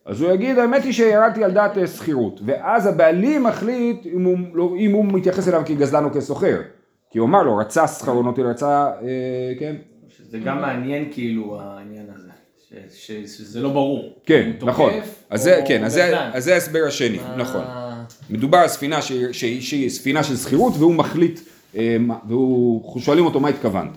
אז 0.07 0.21
הוא 0.23 0.33
יגיד, 0.33 0.59
האמת 0.59 0.85
היא 0.85 0.93
שירדתי 0.93 1.45
על 1.45 1.53
דעת 1.53 1.79
אה, 1.79 1.87
שכירות, 1.87 2.41
ואז 2.47 2.87
הבעלים 2.87 3.43
מחליט 3.45 4.07
אם 4.07 4.25
הוא, 4.25 4.39
לא, 4.55 4.75
אם 4.79 4.93
הוא 4.93 5.05
מתייחס 5.05 5.49
אליו 5.49 5.63
כגזלן 5.67 6.05
או 6.05 6.11
כסוחר. 6.11 6.61
כי 7.11 7.19
הוא 7.19 7.27
אמר 7.29 7.43
לו, 7.43 7.57
רצה 7.57 7.89
שכרו 7.89 8.23
נוטי, 8.23 8.43
רצה, 8.43 8.91
אה, 9.03 9.09
כן? 9.61 9.75
זה 10.31 10.39
גם 10.39 10.61
מעניין 10.61 11.05
כאילו 11.13 11.61
העניין 11.61 12.07
הזה, 12.15 12.29
ש- 12.95 13.11
שזה 13.37 13.61
לא 13.61 13.69
ברור. 13.69 14.13
כן, 14.27 14.51
נכון. 14.63 14.93
אז 15.31 15.43
זה, 15.43 15.61
כן, 15.69 15.85
אז 15.85 15.93
זה, 15.93 16.05
גזלן. 16.09 16.31
אז 16.35 16.45
זה 16.45 16.55
ההסבר 16.55 16.85
השני, 16.87 17.17
מה- 17.19 17.37
נכון. 17.37 17.65
מדובר 18.31 18.59
על 18.59 18.69
ספינה 18.69 19.03
שהיא, 19.03 19.91
ספינה 19.91 20.23
של 20.23 20.37
שכירות 20.37 20.73
והוא 20.79 20.95
מחליט, 20.95 21.41
אה, 21.77 21.97
והוא, 22.29 23.01
שואלים 23.01 23.25
אותו 23.25 23.41
מה 23.41 23.49
התכוונת. 23.49 23.91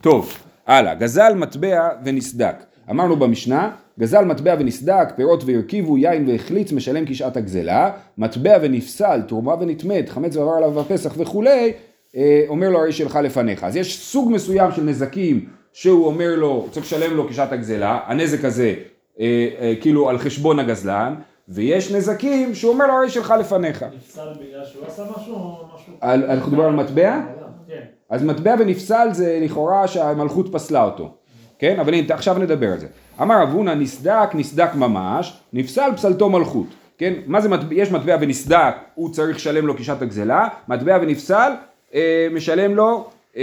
טוב, 0.00 0.32
הלאה, 0.66 0.94
גזל 0.94 1.34
מטבע 1.36 1.88
ונסדק. 2.04 2.54
אמרנו 2.90 3.16
במשנה, 3.16 3.70
גזל 4.00 4.24
מטבע 4.24 4.54
ונסדק, 4.58 5.12
פירות 5.16 5.44
והרכיבו, 5.46 5.98
יין 5.98 6.28
והחליץ, 6.28 6.72
משלם 6.72 7.04
כשעת 7.06 7.36
הגזלה, 7.36 7.90
מטבע 8.18 8.58
ונפסל, 8.62 9.22
תרומה 9.28 9.54
ונטמאת, 9.60 10.08
חמץ 10.08 10.36
ועבר 10.36 10.52
עליו 10.52 10.70
בפסח 10.70 11.14
וכולי, 11.16 11.72
אה, 12.16 12.44
אומר 12.48 12.70
לו 12.70 12.78
הרי 12.78 12.92
שלך 12.92 13.18
לפניך. 13.22 13.64
אז 13.64 13.76
יש 13.76 13.98
סוג 13.98 14.32
מסוים 14.32 14.72
של 14.72 14.82
נזקים 14.82 15.48
שהוא 15.72 16.06
אומר 16.06 16.34
לו, 16.36 16.66
צריך 16.70 16.86
לשלם 16.86 17.16
לו 17.16 17.28
כשעת 17.28 17.52
הגזלה, 17.52 18.00
הנזק 18.06 18.44
הזה 18.44 18.74
אה, 19.20 19.48
אה, 19.60 19.74
כאילו 19.80 20.08
על 20.08 20.18
חשבון 20.18 20.58
הגזלן, 20.58 21.14
ויש 21.48 21.92
נזקים 21.92 22.54
שהוא 22.54 22.72
אומר 22.72 22.86
לו 22.86 22.92
הרי 22.92 23.10
שלך 23.10 23.34
לפניך. 23.40 23.84
נפסל 23.96 24.28
בגלל 24.40 24.64
שהוא 24.64 24.86
עשה 24.86 25.02
משהו 25.16 25.34
או 25.34 25.64
משהו? 25.74 25.92
אנחנו 26.02 26.52
מדברים 26.52 26.68
על 26.68 26.84
מטבע? 26.84 27.20
כן. 27.68 27.80
אז 28.10 28.24
מטבע 28.24 28.54
ונפסל 28.58 29.08
זה 29.12 29.38
לכאורה 29.42 29.88
שהמלכות 29.88 30.52
פסלה 30.52 30.84
אותו, 30.84 31.14
כן? 31.60 31.80
אבל 31.80 31.94
הנה, 31.94 32.14
עכשיו 32.14 32.38
נדבר 32.38 32.72
על 32.72 32.78
זה. 32.78 32.86
אמר 33.22 33.42
רב 33.42 33.52
הונא 33.52 33.74
נסדק, 33.74 34.28
נסדק 34.34 34.70
ממש, 34.74 35.40
נפסל 35.52 35.90
פסלתו 35.96 36.30
מלכות, 36.30 36.66
כן? 36.98 37.14
מה 37.26 37.40
זה 37.40 37.48
מטבע, 37.48 37.74
יש 37.74 37.90
מטבע 37.90 38.16
ונסדק, 38.20 38.74
הוא 38.94 39.12
צריך 39.12 39.36
לשלם 39.36 39.66
לו 39.66 39.76
כשעת 39.76 40.02
הגזלה, 40.02 40.48
מטבע 40.68 40.98
ונפסל, 41.02 41.52
אה, 41.94 42.28
משלם 42.32 42.74
לו, 42.74 43.08
אה, 43.36 43.42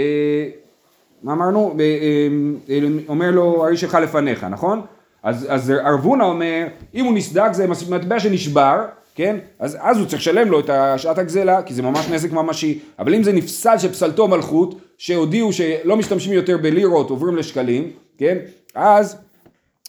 מה 1.22 1.32
אמרנו? 1.32 1.76
אה, 1.80 1.84
אה, 1.84 2.28
אה, 2.74 2.88
אומר 3.08 3.30
לו 3.30 3.64
הרי 3.66 3.76
שלך 3.76 3.94
לפניך, 4.02 4.44
נכון? 4.44 4.82
אז, 5.22 5.46
אז 5.48 5.72
רב 5.84 6.04
הונא 6.04 6.24
אומר, 6.24 6.66
אם 6.94 7.04
הוא 7.04 7.14
נסדק 7.14 7.52
זה 7.52 7.66
מטבע 7.90 8.20
שנשבר, 8.20 8.84
כן? 9.14 9.36
אז, 9.58 9.78
אז 9.80 9.98
הוא 9.98 10.06
צריך 10.06 10.22
לשלם 10.22 10.50
לו 10.50 10.60
את 10.60 10.70
שעת 10.96 11.18
הגזלה, 11.18 11.62
כי 11.62 11.74
זה 11.74 11.82
ממש 11.82 12.08
נזק 12.10 12.32
ממשי. 12.32 12.78
אבל 12.98 13.14
אם 13.14 13.22
זה 13.22 13.32
נפסל 13.32 13.78
שפסלתו 13.78 14.28
מלכות, 14.28 14.74
שהודיעו 14.98 15.52
שלא 15.52 15.96
משתמשים 15.96 16.32
יותר 16.32 16.56
בלירות, 16.56 17.10
עוברים 17.10 17.36
לשקלים, 17.36 17.90
כן? 18.18 18.38
אז 18.74 19.16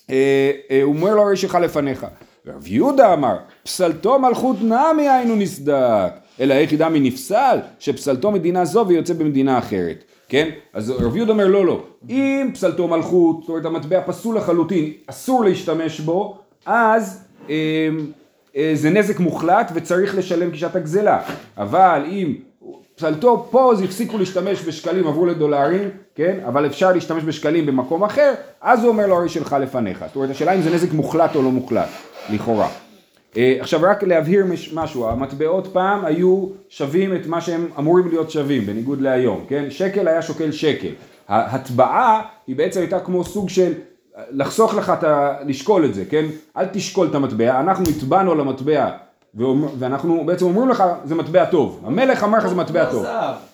אה, 0.10 0.52
אה, 0.72 0.82
הוא 0.84 0.96
אומר 0.96 1.16
לו 1.16 1.22
הרי 1.22 1.38
שלך 1.38 1.56
לפניך. 1.56 2.06
רב 2.48 2.68
יהודה 2.68 3.14
אמר, 3.14 3.38
פסלתו 3.64 4.20
מלכות 4.20 4.62
נמי 4.62 5.10
היינו 5.10 5.36
נסדק, 5.36 6.12
אלא 6.40 6.54
היחידה 6.54 6.90
מנפסל, 6.90 7.60
שפסלתו 7.80 8.32
מדינה 8.32 8.66
זו 8.66 8.86
ויוצא 8.88 9.14
במדינה 9.14 9.58
אחרת. 9.58 10.04
כן? 10.30 10.50
אז 10.74 10.90
רב 10.90 11.16
יהודה 11.16 11.32
אומר 11.32 11.48
לא 11.48 11.66
לא, 11.66 11.84
אם 12.10 12.52
פסלתו 12.54 12.88
מלכות, 12.88 13.40
זאת 13.42 13.50
אומרת 13.50 13.66
המטבע 13.66 14.02
פסול 14.06 14.38
לחלוטין, 14.38 14.92
אסור 15.08 15.44
להשתמש 15.44 16.00
בו, 16.00 16.38
אז 16.66 17.24
אה, 17.50 17.90
אה, 18.56 18.72
זה 18.74 18.90
נזק 18.90 19.20
מוחלט 19.20 19.72
וצריך 19.76 20.18
לשלם 20.18 20.52
כשעת 20.52 20.76
הגזלה. 20.76 21.22
אבל 21.58 22.06
אם 22.12 22.36
פסלתו 23.04 23.48
פה 23.52 23.72
אז 23.74 23.82
הפסיקו 23.82 24.18
להשתמש 24.18 24.64
בשקלים 24.64 25.08
עברו 25.08 25.26
לדולרים, 25.26 25.90
כן? 26.16 26.40
אבל 26.48 26.66
אפשר 26.66 26.92
להשתמש 26.92 27.24
בשקלים 27.24 27.66
במקום 27.66 28.04
אחר, 28.04 28.34
אז 28.62 28.80
הוא 28.84 28.90
אומר 28.90 29.08
לו 29.08 29.16
הרי 29.16 29.30
שלך 29.30 29.56
לפניך. 29.62 30.04
זאת 30.08 30.16
אומרת 30.16 30.30
השאלה 30.30 30.54
אם 30.56 30.62
זה 30.62 30.74
נזק 30.76 30.94
מוחלט 30.94 31.36
או 31.36 31.42
לא 31.42 31.52
מוחלט, 31.52 31.88
לכאורה. 32.30 32.68
אה, 33.38 33.58
עכשיו 33.60 33.80
רק 33.84 34.04
להבהיר 34.04 34.46
מש- 34.46 34.74
משהו, 34.74 35.08
המטבעות 35.10 35.68
פעם 35.74 36.06
היו 36.06 36.46
שווים 36.70 37.16
את 37.16 37.28
מה 37.28 37.42
שהם 37.42 37.68
אמורים 37.80 38.08
להיות 38.08 38.32
שווים, 38.32 38.66
בניגוד 38.66 39.02
להיום, 39.02 39.46
כן? 39.50 39.66
שקל 39.70 40.08
היה 40.08 40.22
שוקל 40.22 40.52
שקל. 40.52 40.92
ההטבעה 41.28 42.22
היא 42.48 42.56
בעצם 42.56 42.80
הייתה 42.80 43.00
כמו 43.00 43.24
סוג 43.24 43.50
של 43.50 43.74
לחסוך 44.32 44.76
לך 44.76 44.94
את 45.00 45.04
ה... 45.04 45.36
לשקול 45.46 45.86
את 45.86 45.94
זה, 45.94 46.04
כן? 46.10 46.26
אל 46.58 46.66
תשקול 46.66 47.08
את 47.08 47.16
המטבע, 47.16 47.60
אנחנו 47.60 47.86
הטבענו 47.98 48.32
ואומר- 48.38 48.90
ואנחנו 49.80 50.26
בעצם 50.26 50.46
אומרים 50.46 50.70
לך 50.70 50.84
זה 51.04 51.16
מטבע 51.16 51.46
טוב, 51.46 51.82
המלך 51.86 52.24
אמר 52.24 52.38
לך 52.38 52.48
זה 52.48 52.56
מטבע 52.56 52.86
טוב. 52.86 53.06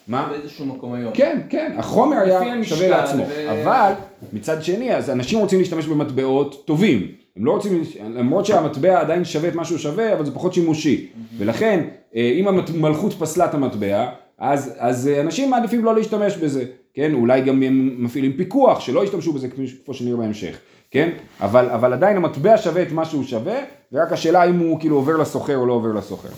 מה? 0.07 0.27
באיזשהו 0.29 0.65
מקום 0.65 0.93
היום. 0.93 1.11
כן, 1.13 1.41
כן, 1.49 1.75
החומר 1.77 2.17
היה 2.17 2.63
שווה 2.63 2.87
לעצמו, 2.87 3.23
אבל 3.51 3.91
מצד 4.33 4.63
שני, 4.63 4.95
אז 4.95 5.09
אנשים 5.09 5.39
רוצים 5.39 5.59
להשתמש 5.59 5.85
במטבעות 5.85 6.63
טובים, 6.65 7.07
הם 7.37 7.45
לא 7.45 7.51
רוצים, 7.51 7.83
למרות 8.15 8.45
שהמטבע 8.45 8.99
עדיין 8.99 9.25
שווה 9.25 9.49
את 9.49 9.55
מה 9.55 9.65
שהוא 9.65 9.77
שווה, 9.77 10.13
אבל 10.13 10.25
זה 10.25 10.31
פחות 10.31 10.53
שימושי, 10.53 11.07
ולכן, 11.37 11.83
אה, 12.15 12.31
אם 12.35 12.47
המלכות 12.47 13.13
פסלה 13.13 13.45
את 13.45 13.53
המטבע, 13.53 14.09
אז, 14.37 14.73
אז 14.77 15.07
אה, 15.07 15.21
אנשים 15.21 15.49
מעדיפים 15.49 15.85
לא 15.85 15.95
להשתמש 15.95 16.37
בזה, 16.37 16.65
כן, 16.93 17.13
אולי 17.13 17.41
גם 17.41 17.63
הם 17.63 17.95
מפעילים 17.99 18.33
פיקוח, 18.33 18.79
שלא 18.79 19.03
ישתמשו 19.03 19.33
בזה 19.33 19.47
כמו 19.85 19.93
שנראה 19.93 20.17
בהמשך, 20.17 20.57
כן, 20.91 21.09
אבל, 21.41 21.69
אבל 21.69 21.93
עדיין 21.93 22.17
המטבע 22.17 22.57
שווה 22.57 22.81
את 22.81 22.91
מה 22.91 23.05
שהוא 23.05 23.23
שווה, 23.23 23.59
ורק 23.95 24.11
השאלה 24.11 24.43
אם 24.43 24.59
הוא 24.59 24.79
כאילו 24.79 24.95
עובר 24.95 25.17
לסוחר 25.17 25.57
או 25.57 25.65
לא 25.65 25.73
עובר 25.73 25.93
לסוחר. 25.93 26.29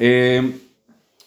אה, 0.00 0.38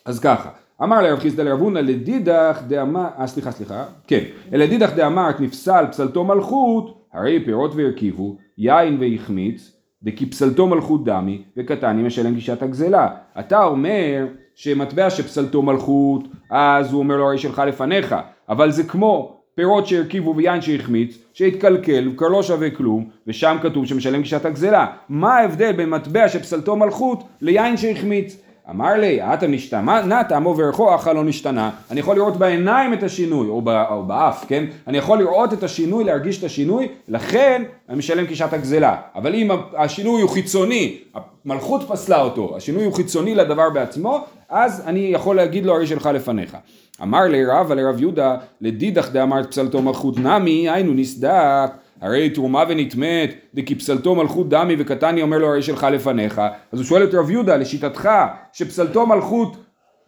אז 0.05 0.19
ככה, 0.19 0.49
אמר 0.83 1.01
לרב 1.01 1.19
חיסדא 1.19 1.43
לרב 1.43 1.59
הונא 1.59 1.79
לדידך 1.79 2.61
דאמר, 2.67 3.07
אה 3.19 3.27
סליחה 3.27 3.51
סליחה, 3.51 3.85
כן, 4.07 4.23
לדידך 4.51 4.93
דאמרת 4.95 5.39
נפסל 5.39 5.85
פסלתו 5.91 6.23
מלכות, 6.23 7.07
הרי 7.13 7.45
פירות 7.45 7.75
והרכיבו, 7.75 8.37
יין 8.57 8.97
והחמיץ, 8.99 9.71
דכי 10.03 10.25
פסלתו 10.25 10.67
מלכות 10.67 11.05
דמי, 11.05 11.41
וקטני 11.57 12.03
משלם 12.03 12.33
גישת 12.33 12.61
הגזלה. 12.61 13.07
אתה 13.39 13.63
אומר 13.63 14.27
שמטבע 14.55 15.09
שפסלתו 15.09 15.61
מלכות, 15.61 16.23
אז 16.49 16.93
הוא 16.93 16.99
אומר 16.99 17.17
לו 17.17 17.27
הרי 17.27 17.37
שלך 17.37 17.61
לפניך, 17.67 18.15
אבל 18.49 18.71
זה 18.71 18.83
כמו 18.83 19.42
פירות 19.55 19.87
שהרכיבו 19.87 20.35
ויין 20.35 20.61
שהחמיץ, 20.61 21.17
שהתקלקל, 21.33 22.11
כבר 22.17 22.27
לא 22.27 22.43
שווה 22.43 22.69
כלום, 22.69 23.09
ושם 23.27 23.57
כתוב 23.61 23.85
שמשלם 23.85 24.21
גישת 24.21 24.45
הגזלה. 24.45 24.85
מה 25.09 25.37
ההבדל 25.37 25.71
בין 25.71 25.89
מטבע 25.89 26.29
שפסלתו 26.29 26.75
מלכות 26.75 27.23
ליין 27.41 27.77
שהחמיץ? 27.77 28.42
אמר 28.69 28.93
לי, 28.93 29.21
אתה 29.21 29.47
נשתנה, 29.47 30.23
תעמו 30.23 30.57
וערכו, 30.57 30.95
אכל 30.95 31.13
לא 31.13 31.23
נשתנה. 31.23 31.69
אני 31.91 31.99
יכול 31.99 32.15
לראות 32.15 32.37
בעיניים 32.37 32.93
את 32.93 33.03
השינוי, 33.03 33.47
או, 33.47 33.61
בא, 33.61 33.85
או 33.89 34.03
באף, 34.03 34.45
כן? 34.47 34.65
אני 34.87 34.97
יכול 34.97 35.19
לראות 35.19 35.53
את 35.53 35.63
השינוי, 35.63 36.03
להרגיש 36.03 36.39
את 36.39 36.43
השינוי, 36.43 36.87
לכן 37.07 37.63
אני 37.89 37.97
משלם 37.97 38.25
גישת 38.25 38.53
הגזלה. 38.53 38.95
אבל 39.15 39.35
אם 39.35 39.51
השינוי 39.77 40.21
הוא 40.21 40.29
חיצוני, 40.29 40.97
המלכות 41.45 41.81
פסלה 41.87 42.21
אותו, 42.21 42.53
השינוי 42.57 42.85
הוא 42.85 42.93
חיצוני 42.93 43.35
לדבר 43.35 43.69
בעצמו, 43.69 44.19
אז 44.49 44.83
אני 44.85 44.99
יכול 44.99 45.35
להגיד 45.35 45.65
לו 45.65 45.73
הרי 45.73 45.87
שלך 45.87 46.05
לפניך. 46.13 46.57
אמר 47.01 47.23
לי 47.23 47.45
רבא 47.45 47.75
לרב 47.75 48.01
יהודה, 48.01 48.35
לדידך 48.61 49.09
דאמרת 49.11 49.49
פסלתו 49.49 49.81
מלכות 49.81 50.19
נמי, 50.19 50.69
היינו 50.69 50.93
נסדק. 50.93 51.82
הרי 52.03 52.29
תרומה 52.29 52.63
ונטמאת, 52.69 53.29
דכי 53.53 53.75
פסלתו 53.75 54.15
מלכות 54.15 54.49
דמי 54.49 54.75
וקטני 54.79 55.21
אומר 55.21 55.37
לו 55.37 55.47
הרי 55.47 55.61
שלך 55.61 55.87
לפניך. 55.91 56.41
אז 56.71 56.79
הוא 56.79 56.85
שואל 56.85 57.03
את 57.03 57.13
רב 57.13 57.29
יהודה, 57.29 57.57
לשיטתך, 57.57 58.09
שפסלתו 58.53 59.05
מלכות 59.05 59.57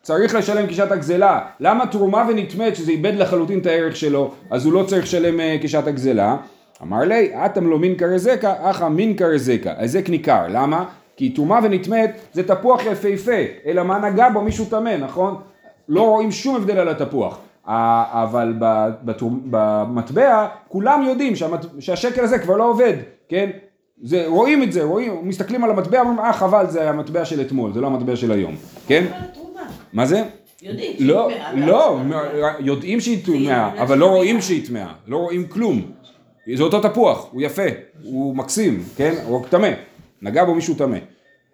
צריך 0.01 0.35
לשלם 0.35 0.67
קישת 0.67 0.91
הגזלה, 0.91 1.39
למה 1.59 1.85
תרומה 1.85 2.25
ונטמאת 2.29 2.75
שזה 2.75 2.91
איבד 2.91 3.13
לחלוטין 3.15 3.59
את 3.59 3.65
הערך 3.65 3.95
שלו, 3.95 4.31
אז 4.51 4.65
הוא 4.65 4.73
לא 4.73 4.83
צריך 4.83 5.03
לשלם 5.03 5.39
uh, 5.39 5.61
קישת 5.61 5.87
הגזלה? 5.87 6.37
אמר 6.81 6.99
לי, 6.99 7.45
אטם 7.45 7.69
לא 7.69 7.79
מין 7.79 7.95
קרזקה, 7.95 8.53
אחא 8.61 8.87
מין 8.87 9.13
קרזקה. 9.13 9.73
ההזק 9.77 10.09
ניכר, 10.09 10.45
למה? 10.49 10.85
כי 11.17 11.29
תרומה 11.29 11.59
ונטמאת 11.63 12.09
זה 12.33 12.47
תפוח 12.47 12.81
יפהפה, 12.85 13.41
אלא 13.65 13.83
מה 13.83 14.09
נגע 14.09 14.29
בו 14.29 14.41
מישהו 14.41 14.65
טמא, 14.65 14.97
נכון? 14.97 15.35
לא 15.89 16.01
רואים 16.01 16.31
שום 16.31 16.55
הבדל 16.55 16.77
על 16.77 16.89
התפוח. 16.89 17.39
אבל 17.67 18.53
במטבע 19.49 20.47
כולם 20.67 21.03
יודעים 21.07 21.35
שהמט... 21.35 21.65
שהשקל 21.79 22.23
הזה 22.23 22.39
כבר 22.39 22.57
לא 22.57 22.69
עובד, 22.69 22.93
כן? 23.29 23.49
זה, 24.01 24.23
רואים 24.27 24.63
את 24.63 24.71
זה, 24.71 24.83
רואים, 24.83 25.19
מסתכלים 25.23 25.63
על 25.63 25.69
המטבע, 25.69 25.99
אומרים, 25.99 26.19
אה 26.19 26.33
חבל, 26.33 26.65
זה 26.69 26.89
המטבע 26.89 27.25
של 27.25 27.41
אתמול, 27.41 27.73
זה 27.73 27.81
לא 27.81 27.87
המטבע 27.87 28.15
של 28.15 28.31
היום, 28.31 28.55
כן? 28.87 29.05
מה 29.93 30.05
זה? 30.05 30.23
יודעים 30.61 30.93
לא, 30.99 31.29
שהיא 31.29 31.65
לא, 31.65 31.97
טמאה. 32.03 32.53
יודעים 32.59 32.99
שהיא 32.99 33.25
טמאה, 33.25 33.81
אבל 33.81 33.97
לא 33.97 34.05
טמאה. 34.05 34.15
רואים 34.17 34.41
שהיא 34.41 34.67
טמאה, 34.67 34.93
לא 35.07 35.17
רואים 35.17 35.47
כלום. 35.47 35.81
זה 36.55 36.63
אותו 36.63 36.79
תפוח, 36.79 37.27
הוא 37.31 37.41
יפה, 37.41 37.63
הוא 38.03 38.35
מקסים, 38.35 38.83
כן? 38.95 39.13
הוא 39.25 39.39
רק 39.39 39.47
טמא, 39.47 39.69
נגע 40.21 40.45
בו 40.45 40.55
מישהו 40.55 40.75
טמא. 40.75 40.97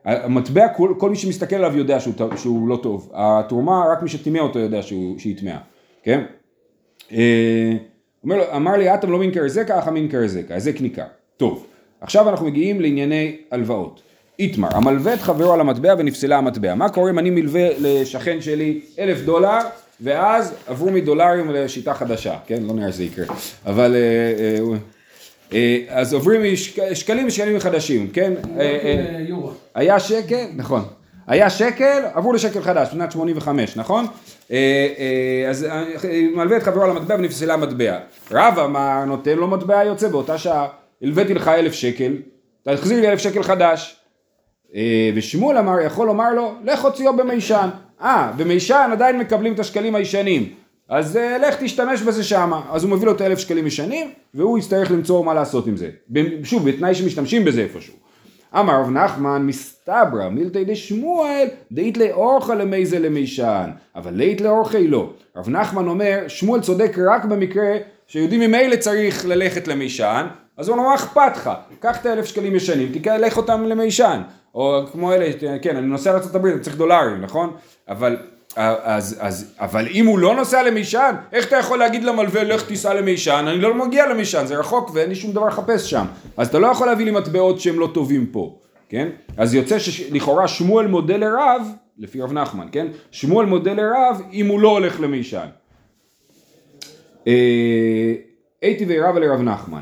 המטבע, 0.06 0.68
כל, 0.68 0.94
כל 0.98 1.10
מי 1.10 1.16
שמסתכל 1.16 1.56
עליו 1.56 1.78
יודע 1.78 2.00
שהוא, 2.00 2.14
שהוא 2.36 2.68
לא 2.68 2.76
טוב. 2.76 3.12
התרומה, 3.14 3.84
רק 3.92 4.02
מי 4.02 4.10
שטימא 4.10 4.40
אותו 4.40 4.60
יודע 4.60 4.82
שהוא, 4.82 5.20
שהיא 5.20 5.38
טמאה, 5.38 5.58
כן? 6.04 6.22
אה, 7.12 7.72
אומר 8.24 8.38
לו, 8.38 8.44
אמר 8.56 8.78
לי, 8.78 8.94
אתם 8.94 9.12
לא 9.12 9.18
מין 9.18 9.32
קרזקה, 9.32 9.80
אך 9.80 9.88
המין 9.88 10.08
קרזקה, 10.08 10.54
ההזק 10.54 10.82
ניכר. 10.82 11.04
טוב, 11.38 11.66
עכשיו 12.02 12.30
אנחנו 12.30 12.46
מגיעים 12.46 12.82
לענייני 12.82 13.38
הלוואות. 13.52 14.02
איתמר, 14.40 14.70
המלווה 14.72 15.14
את 15.14 15.22
חברו 15.22 15.54
על 15.54 15.60
המטבע 15.60 15.96
ונפסלה 15.98 16.38
המטבע. 16.38 16.76
מה 16.76 16.90
קורה 16.90 17.10
אם 17.10 17.20
אני 17.20 17.30
מלווה 17.30 17.70
לשכן 17.80 18.42
שלי 18.42 18.82
אלף 19.00 19.22
דולר, 19.22 19.60
ואז 20.02 20.54
עברו 20.68 20.92
מדולרים 20.92 21.50
לשיטה 21.52 21.94
חדשה, 21.94 22.36
כן? 22.48 22.64
לא 22.64 22.74
נראה 22.74 22.92
שזה 22.92 23.04
יקרה. 23.04 23.26
אבל... 23.66 23.96
אה, 23.96 24.78
אה, 25.54 25.78
אז 25.90 26.14
עוברים 26.14 26.54
משקלים 26.92 27.28
לשקלים 27.28 27.60
חדשים, 27.60 28.10
כן? 28.14 28.34
היה 29.76 30.00
שקל, 30.00 30.46
נכון, 30.56 30.84
היה 31.32 31.50
שקל, 31.50 32.02
עברו 32.14 32.34
לשקל 32.34 32.62
חדש, 32.62 32.88
בשנת 32.88 33.12
85, 33.12 33.78
נכון? 33.78 34.06
אה, 34.52 34.58
אה, 34.98 35.50
אז 35.50 35.64
אה, 35.64 35.84
מלווה 36.36 36.58
את 36.58 36.64
חברו 36.64 36.84
על 36.84 36.90
המטבע 36.90 37.16
ונפסלה 37.16 37.54
המטבע. 37.54 37.98
רבא, 38.32 38.68
מה 38.68 39.06
נותן 39.06 39.38
לו 39.38 39.48
מטבע 39.48 39.84
יוצא 39.84 40.08
באותה 40.08 40.38
שעה? 40.38 40.68
הלוויתי 41.02 41.34
לך 41.34 41.48
אלף 41.48 41.74
שקל, 41.74 42.14
תחזיר 42.64 43.02
לי 43.02 43.10
אלף 43.10 43.20
שקל 43.20 43.44
חדש. 43.44 43.98
ושמואל 45.16 45.58
אמר, 45.58 45.80
יכול 45.80 46.08
לומר 46.08 46.34
לו, 46.34 46.54
לך 46.64 46.86
הוציאו 46.86 47.18
במישן. 47.18 47.70
אה, 48.02 48.32
במישן 48.38 48.90
עדיין 48.92 49.20
מקבלים 49.20 49.54
את 49.54 49.60
השקלים 49.60 49.96
הישנים. 49.96 50.50
אז 50.90 51.20
לך 51.42 51.56
תשתמש 51.64 52.02
בזה 52.02 52.24
שמה. 52.24 52.62
אז 52.72 52.84
הוא 52.84 52.92
מביא 52.92 53.06
לו 53.06 53.12
את 53.12 53.22
האלף 53.22 53.40
שקלים 53.40 53.68
ישנים, 53.68 54.12
והוא 54.34 54.60
יצטרך 54.60 54.92
למצוא 54.92 55.24
מה 55.24 55.34
לעשות 55.34 55.68
עם 55.68 55.78
זה. 55.78 55.90
שוב, 56.44 56.70
בתנאי 56.70 56.96
שמשתמשים 56.96 57.46
בזה 57.46 57.62
איפשהו. 57.62 58.01
אמר 58.60 58.80
רב 58.80 58.90
נחמן 58.90 59.46
מסתברא 59.46 60.30
מילתא 60.32 60.64
דשמואל 60.64 61.48
דאית 61.72 61.98
לאורחא 61.98 62.52
למייזה 62.52 63.00
למישן 63.00 63.70
אבל 63.96 64.14
לית 64.14 64.42
לאורחי 64.42 64.88
לא. 64.88 65.10
רב 65.36 65.50
נחמן 65.50 65.88
אומר 65.88 66.24
שמואל 66.28 66.62
צודק 66.62 66.98
רק 67.12 67.26
במקרה 67.26 67.78
שיהודי 68.08 68.48
ממילא 68.48 68.76
צריך 68.76 69.26
ללכת 69.26 69.68
למישן 69.68 70.28
אז 70.58 70.70
הוא 70.70 70.78
מה 70.78 70.96
אכפת 70.96 71.32
לך? 71.36 71.50
קח 71.80 72.02
את 72.02 72.06
האלף 72.06 72.26
שקלים 72.26 72.56
ישנים 72.56 72.92
תלך 72.92 73.38
אותם 73.38 73.64
למישן. 73.64 74.22
או 74.56 74.82
כמו 74.92 75.14
אלה 75.14 75.32
כן 75.62 75.76
אני 75.76 75.88
נוסע 75.88 76.12
לארה"ב 76.12 76.58
צריך 76.58 76.78
דולרים 76.78 77.22
נכון? 77.22 77.54
אבל 77.90 78.18
אז, 78.56 79.18
אז, 79.20 79.54
אבל 79.60 79.88
אם 79.92 80.06
הוא 80.06 80.20
לא 80.20 80.36
נוסע 80.36 80.64
למישן, 80.64 81.16
איך 81.32 81.48
אתה 81.48 81.56
יכול 81.56 81.80
להגיד 81.80 82.04
למלווה 82.04 82.44
לך 82.44 82.68
תיסע 82.68 82.94
למישן? 82.94 83.46
אני 83.48 83.62
לא 83.62 83.88
מגיע 83.88 84.10
למישן, 84.10 84.46
זה 84.46 84.58
רחוק 84.58 84.92
ואין 84.94 85.10
לי 85.10 85.16
שום 85.16 85.32
דבר 85.32 85.48
לחפש 85.48 85.90
שם. 85.90 86.06
אז 86.38 86.48
אתה 86.48 86.60
לא 86.60 86.68
יכול 86.68 86.88
להביא 86.88 87.06
לי 87.06 87.12
מטבעות 87.12 87.60
שהם 87.60 87.80
לא 87.80 87.90
טובים 87.94 88.26
פה, 88.26 88.58
כן? 88.90 89.10
אז 89.38 89.54
יוצא 89.54 89.80
שלכאורה 89.80 90.48
שמואל 90.48 90.88
מודה 90.88 91.18
לרב, 91.18 91.68
לפי 91.98 92.22
רב 92.22 92.34
נחמן, 92.34 92.68
כן? 92.72 92.88
שמואל 93.12 93.46
מודה 93.46 93.74
לרב 93.74 94.22
אם 94.34 94.48
הוא 94.48 94.60
לא 94.60 94.70
הולך 94.70 95.00
למישן. 95.00 95.48
אה, 97.28 98.14
הייתי 98.62 98.86
וירבה 98.86 99.20
לרב 99.20 99.42
נחמן, 99.42 99.82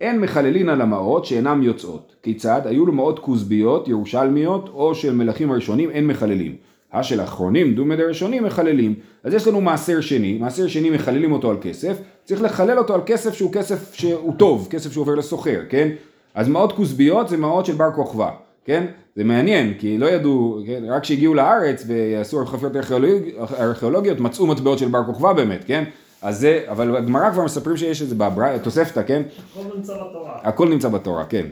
אין 0.00 0.20
מחללין 0.20 0.68
על 0.68 0.80
המעות 0.80 1.24
שאינם 1.24 1.62
יוצאות. 1.62 2.16
כיצד? 2.22 2.60
היו 2.64 2.86
לו 2.86 2.92
מעות 2.92 3.18
כוזביות, 3.18 3.88
ירושלמיות, 3.88 4.68
או 4.68 4.94
של 4.94 5.14
מלכים 5.14 5.50
הראשונים, 5.50 5.90
אין 5.90 6.06
מחללים. 6.06 6.56
השל 6.92 7.20
האחרונים, 7.20 7.74
דומד 7.74 8.00
הראשונים, 8.00 8.44
מחללים. 8.44 8.94
אז 9.24 9.34
יש 9.34 9.48
לנו 9.48 9.60
מעשר 9.60 10.00
שני, 10.00 10.38
מעשר 10.38 10.66
שני 10.66 10.90
מחללים 10.90 11.32
אותו 11.32 11.50
על 11.50 11.56
כסף, 11.60 11.96
צריך 12.24 12.42
לחלל 12.42 12.78
אותו 12.78 12.94
על 12.94 13.00
כסף 13.06 13.34
שהוא 13.34 13.52
כסף 13.52 13.94
שהוא 13.94 14.34
טוב, 14.36 14.68
כסף 14.70 14.92
שהוא 14.92 15.02
עובר 15.02 15.14
לסוחר, 15.14 15.60
כן? 15.68 15.88
אז 16.34 16.48
מעות 16.48 16.72
כוזביות 16.72 17.28
זה 17.28 17.36
מעות 17.36 17.66
של 17.66 17.74
בר 17.74 17.92
כוכבא, 17.94 18.30
כן? 18.64 18.86
זה 19.16 19.24
מעניין, 19.24 19.74
כי 19.78 19.98
לא 19.98 20.06
ידעו, 20.06 20.60
כן? 20.66 20.82
רק 20.88 21.02
כשהגיעו 21.02 21.34
לארץ 21.34 21.84
ועשו 21.86 22.46
חפירות 22.46 22.76
ארכיאולוג... 22.76 23.22
ארכיאולוגיות, 23.60 24.20
מצאו 24.20 24.46
מטבעות 24.46 24.78
של 24.78 24.88
בר 24.88 25.04
כוכבא 25.04 25.32
באמת, 25.32 25.64
כן? 25.66 25.84
אז 26.22 26.40
זה, 26.40 26.64
אבל 26.68 27.00
בגמרא 27.00 27.30
כבר 27.30 27.44
מספרים 27.44 27.76
שיש 27.76 28.02
את 28.02 28.08
זה 28.08 28.14
בתוספתא, 28.18 29.02
כן? 29.02 29.22
הכל 29.52 29.76
נמצא 29.76 29.94
בתורה. 29.94 30.38
הכל 30.42 30.68
נמצא 30.68 30.88
בתורה, 30.88 31.24
כן. 31.24 31.46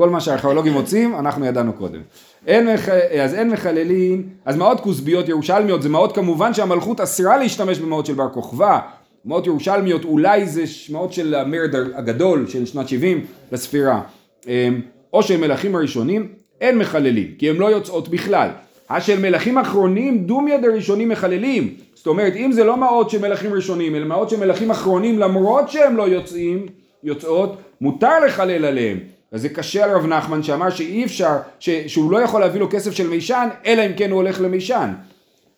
כל 0.00 0.10
מה 0.10 0.20
שהארכיאולוגים 0.20 0.72
מוצאים, 0.72 1.16
אנחנו 1.16 1.46
ידענו 1.46 1.72
קודם. 1.72 2.00
אין 2.46 2.74
מח... 2.74 2.88
אז 3.22 3.34
אין 3.34 3.50
מחללין, 3.50 4.22
אז 4.44 4.56
מעות 4.56 4.80
כוסביות 4.80 5.28
ירושלמיות 5.28 5.82
זה 5.82 5.88
מעות 5.88 6.14
כמובן 6.14 6.54
שהמלכות 6.54 7.00
אסרה 7.00 7.36
להשתמש 7.36 7.78
במעות 7.78 8.06
של 8.06 8.14
בר 8.14 8.28
כוכבא. 8.28 8.78
מעות 9.24 9.46
ירושלמיות 9.46 10.04
אולי 10.04 10.46
זה 10.46 10.64
מעות 10.92 11.12
של 11.12 11.34
המרד 11.34 11.74
הגדול 11.94 12.46
של 12.48 12.66
שנת 12.66 12.88
70 12.88 13.26
לספירה. 13.52 14.00
אמ, 14.46 14.80
או 15.12 15.22
של 15.22 15.36
מלכים 15.36 15.74
הראשונים, 15.74 16.28
אין 16.60 16.78
מחללים, 16.78 17.34
כי 17.38 17.50
הן 17.50 17.56
לא 17.56 17.66
יוצאות 17.66 18.08
בכלל. 18.08 18.48
השל 18.90 19.20
מלכים 19.20 19.58
אחרונים 19.58 20.26
דומיה 20.26 20.58
דראשונים 20.58 21.08
מחללים. 21.08 21.74
זאת 21.94 22.06
אומרת, 22.06 22.32
אם 22.36 22.52
זה 22.52 22.64
לא 22.64 22.76
מעות 22.76 23.10
של 23.10 23.20
מלכים 23.20 23.54
ראשונים, 23.54 23.94
אלא 23.94 24.06
מעות 24.06 24.30
של 24.30 24.40
מלכים 24.40 24.70
אחרונים, 24.70 25.18
למרות 25.18 25.68
שהם 25.68 25.96
לא 25.96 26.02
יוצאים, 26.02 26.66
יוצאות, 27.04 27.56
מותר 27.80 28.24
לחלל 28.26 28.64
עליהם. 28.64 28.98
אז 29.32 29.42
זה 29.42 29.48
קשה 29.48 29.84
על 29.84 29.90
רב 29.90 30.06
נחמן 30.06 30.42
שאמר 30.42 30.70
שאי 30.70 31.04
אפשר, 31.04 31.36
ש, 31.58 31.70
שהוא 31.70 32.12
לא 32.12 32.18
יכול 32.18 32.40
להביא 32.40 32.60
לו 32.60 32.70
כסף 32.70 32.90
של 32.90 33.08
מישן, 33.08 33.48
אלא 33.66 33.86
אם 33.86 33.92
כן 33.96 34.10
הוא 34.10 34.16
הולך 34.16 34.40
למישן. 34.40 34.92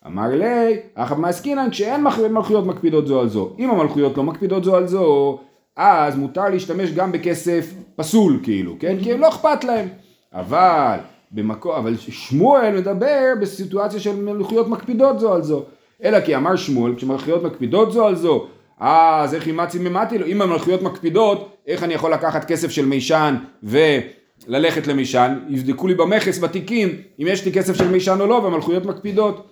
אמר 0.07 0.27
לי, 0.27 0.77
אחאב 0.95 1.19
מעסקינן, 1.19 1.69
כשאין 1.71 2.03
מלכויות 2.31 2.65
מקפידות 2.65 3.07
זו 3.07 3.19
על 3.19 3.29
זו. 3.29 3.53
אם 3.59 3.69
המלכויות 3.69 4.17
לא 4.17 4.23
מקפידות 4.23 4.63
זו 4.63 4.75
על 4.75 4.87
זו, 4.87 5.39
אז 5.75 6.15
מותר 6.15 6.49
להשתמש 6.49 6.91
גם 6.91 7.11
בכסף 7.11 7.73
פסול 7.95 8.39
כאילו, 8.43 8.75
כן? 8.79 8.97
כי 9.03 9.17
לא 9.17 9.29
אכפת 9.29 9.63
להם. 9.63 9.87
אבל, 10.33 10.97
במקום, 11.31 11.75
אבל 11.75 11.97
שמואל 11.97 12.77
מדבר 12.77 13.33
בסיטואציה 13.41 13.99
של 13.99 14.15
מלכויות 14.15 14.67
מקפידות 14.67 15.19
זו 15.19 15.33
על 15.33 15.41
זו. 15.41 15.63
אלא 16.03 16.21
כי 16.21 16.35
אמר 16.35 16.55
שמואל, 16.55 16.95
כשמלכויות 16.95 17.43
מקפידות 17.43 17.91
זו 17.91 18.07
על 18.07 18.15
זו, 18.15 18.47
אז 18.85 19.33
איך 19.33 19.47
אימצי 19.47 19.79
ממתי 19.79 20.17
לו? 20.17 20.25
אם 20.25 20.41
המלכויות 20.41 20.81
מקפידות, 20.81 21.57
איך 21.67 21.83
אני 21.83 21.93
יכול 21.93 22.13
לקחת 22.13 22.45
כסף 22.45 22.71
של 22.71 22.85
מישן 22.85 23.35
וללכת 23.63 24.87
למישן? 24.87 25.39
יבדקו 25.49 25.87
לי 25.87 25.95
במכס 25.95 26.39
בתיקים 26.39 26.89
אם 27.19 27.27
יש 27.27 27.45
לי 27.45 27.51
כסף 27.51 27.75
של 27.75 27.87
מישן 27.87 28.17
או 28.19 28.25
לא, 28.27 28.35
והמלכויות 28.35 28.85
מקפידות. 28.85 29.49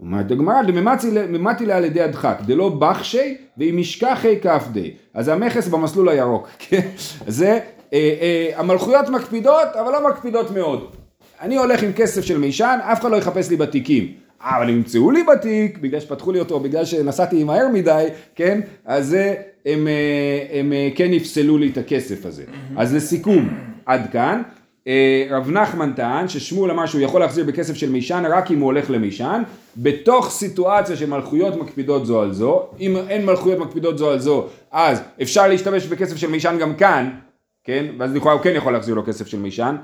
אומרת 0.00 0.30
הגמרא, 0.30 0.62
דממתי 1.32 1.66
לה 1.66 1.76
על 1.76 1.84
ידי 1.84 2.00
הדחק, 2.02 2.38
דלא 2.46 2.68
בחשי 2.68 3.36
ואם 3.58 3.78
ישכחי 3.78 4.40
כפדי. 4.40 4.94
אז 5.14 5.28
המכס 5.28 5.68
במסלול 5.68 6.08
הירוק, 6.08 6.48
כן? 6.68 6.88
זה, 7.26 7.58
אה, 7.92 7.98
אה, 8.20 8.50
המלכויות 8.56 9.08
מקפידות, 9.08 9.68
אבל 9.80 9.92
לא 9.92 10.08
מקפידות 10.08 10.50
מאוד. 10.50 10.90
אני 11.40 11.56
הולך 11.56 11.82
עם 11.82 11.92
כסף 11.92 12.24
של 12.24 12.38
מישן, 12.38 12.78
אף 12.82 13.00
אחד 13.00 13.10
לא 13.10 13.16
יחפש 13.16 13.50
לי 13.50 13.56
בתיקים. 13.56 14.12
אה, 14.44 14.56
אבל 14.56 14.68
אם 14.68 14.76
ימצאו 14.76 15.10
לי 15.10 15.22
בתיק, 15.22 15.78
בגלל 15.78 16.00
שפתחו 16.00 16.32
לי 16.32 16.40
אותו, 16.40 16.60
בגלל 16.60 16.84
שנסעתי 16.84 17.44
מהר 17.44 17.68
מדי, 17.72 18.06
כן? 18.34 18.60
אז 18.84 19.16
הם, 19.66 19.88
אה, 19.88 20.58
הם 20.58 20.72
אה, 20.72 20.88
כן 20.94 21.12
יפסלו 21.12 21.58
לי 21.58 21.70
את 21.70 21.78
הכסף 21.78 22.26
הזה. 22.26 22.44
אז 22.76 22.94
לסיכום, 22.94 23.48
עד 23.86 24.10
כאן. 24.12 24.42
רב 25.30 25.50
נחמן 25.50 25.92
טען 25.92 26.28
ששמואל 26.28 26.70
אמר 26.70 26.86
שהוא 26.86 27.00
יכול 27.00 27.20
להחזיר 27.20 27.44
בכסף 27.44 27.74
של 27.74 27.90
מישן 27.90 28.24
רק 28.30 28.50
אם 28.50 28.60
הוא 28.60 28.66
הולך 28.66 28.90
למישן, 28.90 29.42
בתוך 29.76 30.30
סיטואציה 30.30 30.96
של 30.96 31.06
מלכויות 31.06 31.56
מקפידות 31.56 32.06
זו 32.06 32.22
על 32.22 32.32
זו, 32.32 32.62
אם 32.80 32.96
אין 33.08 33.26
מלכויות 33.26 33.58
מקפידות 33.58 33.98
זו 33.98 34.10
על 34.10 34.18
זו, 34.18 34.46
אז 34.72 35.02
אפשר 35.22 35.48
להשתמש 35.48 35.86
בכסף 35.86 36.16
של 36.16 36.30
מישן 36.30 36.56
גם 36.60 36.74
כאן, 36.74 37.10
כן, 37.64 37.86
ואז 37.98 38.14
לכאורה 38.14 38.32
הוא 38.32 38.42
כן 38.42 38.52
יכול 38.56 38.72
להחזיר 38.72 38.94
לו 38.94 39.06
כסף 39.06 39.26
של 39.26 39.38
מישן, 39.38 39.76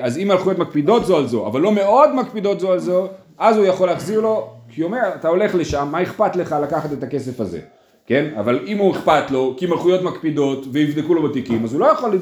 אז 0.00 0.18
אם 0.18 0.28
מלכויות 0.28 0.58
מקפידות 0.58 1.06
זו 1.06 1.16
על 1.16 1.26
זו, 1.26 1.46
אבל 1.46 1.60
לא 1.60 1.72
מאוד 1.72 2.14
מקפידות 2.14 2.60
זו 2.60 2.72
על 2.72 2.78
זו, 2.78 3.08
אז 3.40 3.56
הוא 3.56 3.66
יכול 3.66 3.88
להחזיר 3.88 4.20
לו, 4.20 4.50
כי 4.68 4.80
הוא 4.80 4.88
אומר, 4.88 5.08
אתה 5.14 5.28
הולך 5.28 5.54
לשם, 5.54 5.88
מה 5.90 6.02
אכפת 6.02 6.36
לך 6.36 6.56
לקחת 6.62 6.92
את 6.92 7.02
הכסף 7.02 7.40
הזה? 7.40 7.60
כן? 8.06 8.30
אבל 8.38 8.60
אם 8.66 8.78
הוא 8.78 8.92
אכפת 8.92 9.30
לו, 9.30 9.54
כי 9.58 9.66
מלכויות 9.66 10.02
מקפידות 10.02 10.66
ויבדקו 10.72 11.14
לו 11.14 11.22
בתיקים, 11.28 11.64
אז 11.64 11.72
הוא 11.72 11.80
לא 11.80 11.86
יכול 11.86 12.20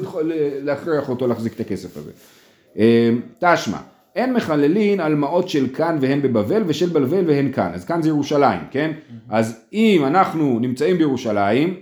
להכריח 0.63 1.09
אותו 1.09 1.27
להחזיק 1.27 1.53
את 1.53 1.59
הכסף 1.59 1.97
הזה. 1.97 2.11
אה, 2.77 3.09
תשמע, 3.39 3.77
אין 4.15 4.33
מחללין 4.33 4.99
על 4.99 5.15
מעות 5.15 5.49
של 5.49 5.67
כאן 5.73 5.97
והן 6.01 6.21
בבבל 6.21 6.63
ושל 6.67 6.89
בבל 6.89 7.23
והן 7.27 7.51
כאן. 7.51 7.71
אז 7.73 7.85
כאן 7.85 8.01
זה 8.01 8.09
ירושלים, 8.09 8.59
כן? 8.71 8.91
אז 9.29 9.65
אם 9.73 10.03
אנחנו 10.05 10.59
נמצאים 10.59 10.97
בירושלים, 10.97 11.73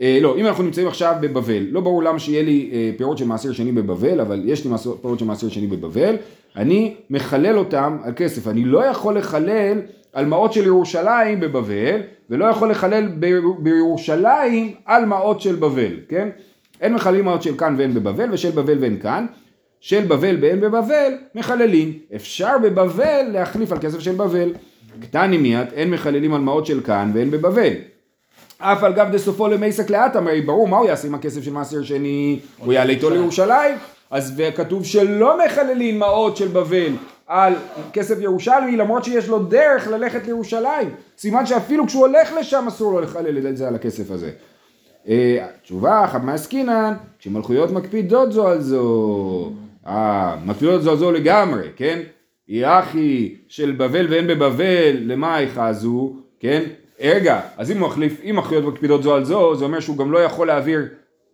לא, 0.00 0.36
אם 0.36 0.46
אנחנו 0.46 0.64
נמצאים 0.64 0.86
עכשיו 0.86 1.14
בבבל, 1.20 1.66
לא 1.70 1.80
ברור 1.80 2.02
למה 2.02 2.18
שיהיה 2.18 2.42
לי 2.42 2.70
אה, 2.72 2.90
פירות 2.96 3.18
של 3.18 3.26
מעשר 3.26 3.52
שני 3.52 3.72
בבבל, 3.72 4.20
אבל 4.20 4.42
יש 4.44 4.64
לי 4.66 4.70
פירות 5.02 5.18
של 5.18 5.24
מעשר 5.24 5.48
שני 5.48 5.66
בבבל, 5.66 6.16
אני 6.56 6.94
מחלל 7.10 7.58
אותם 7.58 7.98
על 8.02 8.12
כסף, 8.16 8.48
אני 8.48 8.64
לא 8.64 8.84
יכול 8.84 9.18
לחלל 9.18 9.78
על 10.12 10.26
מעות 10.26 10.52
של 10.52 10.66
ירושלים 10.66 11.40
בבבל, 11.40 12.00
ולא 12.30 12.44
יכול 12.44 12.70
לחלל 12.70 13.08
בירושלים 13.58 14.72
על 14.84 15.04
מעות 15.04 15.40
של 15.40 15.56
בבל, 15.56 15.92
כן? 16.08 16.28
אין 16.80 16.94
מחללים 16.94 17.24
מעות 17.24 17.42
של 17.42 17.56
כאן 17.56 17.74
ואין 17.78 17.94
בבבל, 17.94 18.28
ושל 18.32 18.50
בבל 18.50 18.78
ואין 18.80 18.98
כאן. 18.98 19.26
של 19.80 20.04
בבל 20.04 20.36
ואין 20.40 20.60
בבבל, 20.60 21.12
מחללים. 21.34 21.92
אפשר 22.16 22.58
בבבל 22.62 23.22
להחליף 23.32 23.72
על 23.72 23.78
כסף 23.78 23.98
של 23.98 24.12
בבל. 24.12 24.52
קטני 25.00 25.38
מיד, 25.38 25.66
אין 25.74 25.90
מחללים 25.90 26.34
על 26.34 26.40
מעות 26.40 26.66
של 26.66 26.80
כאן 26.80 27.10
ואין 27.14 27.30
בבבל. 27.30 27.72
אף 28.60 28.84
על 28.84 28.92
גב 28.92 29.08
דסופו 29.12 29.48
למייסק 29.48 29.90
לאט, 29.90 30.16
הרי 30.16 30.40
ברור 30.40 30.68
מה 30.68 30.76
הוא 30.76 30.86
יעשה 30.86 31.08
עם 31.08 31.14
הכסף 31.14 31.42
של 31.42 31.52
מעשר 31.52 31.82
שני, 31.82 32.40
הוא 32.58 32.72
יעלה 32.72 32.92
איתו 32.92 33.10
לירושלים, 33.10 33.76
אז 34.10 34.32
וכתוב 34.36 34.84
שלא 34.84 35.38
מחללים 35.46 35.98
מעות 35.98 36.36
של 36.36 36.48
בבל 36.48 36.92
על 37.26 37.54
כסף 37.92 38.20
ירושלמי, 38.20 38.76
למרות 38.76 39.04
שיש 39.04 39.28
לו 39.28 39.38
דרך 39.38 39.88
ללכת 39.88 40.26
לירושלים, 40.26 40.90
סימן 41.18 41.46
שאפילו 41.46 41.86
כשהוא 41.86 42.06
הולך 42.06 42.32
לשם 42.40 42.64
אסור 42.68 42.92
לו 42.92 43.00
לחלל 43.00 43.46
את 43.46 43.56
זה 43.56 43.68
על 43.68 43.74
הכסף 43.74 44.10
הזה. 44.10 44.30
אה, 45.08 45.46
תשובה, 45.62 46.06
חמה 46.12 46.34
עסקינן, 46.34 46.94
כשמלכויות 47.18 47.70
מקפידות 47.70 48.32
זו 48.32 48.48
על 48.48 48.60
זו, 48.60 49.52
אה, 49.86 50.36
מקפידות 50.44 50.82
זו 50.82 50.90
על 50.90 50.96
זו 50.96 51.12
לגמרי, 51.12 51.68
כן? 51.76 52.00
יחי 52.48 53.34
של 53.48 53.74
בבל 53.78 54.06
ואין 54.10 54.26
בבבל, 54.26 54.96
למה 55.00 55.40
יחזו, 55.40 56.12
כן? 56.40 56.62
רגע, 57.00 57.40
אז 57.56 57.70
אם 57.70 57.78
הוא 57.78 57.88
מחליף, 57.88 58.20
אם 58.24 58.36
מלכויות 58.36 58.64
מקפידות 58.64 59.02
זו 59.02 59.14
על 59.14 59.24
זו, 59.24 59.56
זה 59.56 59.64
אומר 59.64 59.80
שהוא 59.80 59.96
גם 59.96 60.12
לא 60.12 60.18
יכול 60.18 60.46
להעביר, 60.46 60.88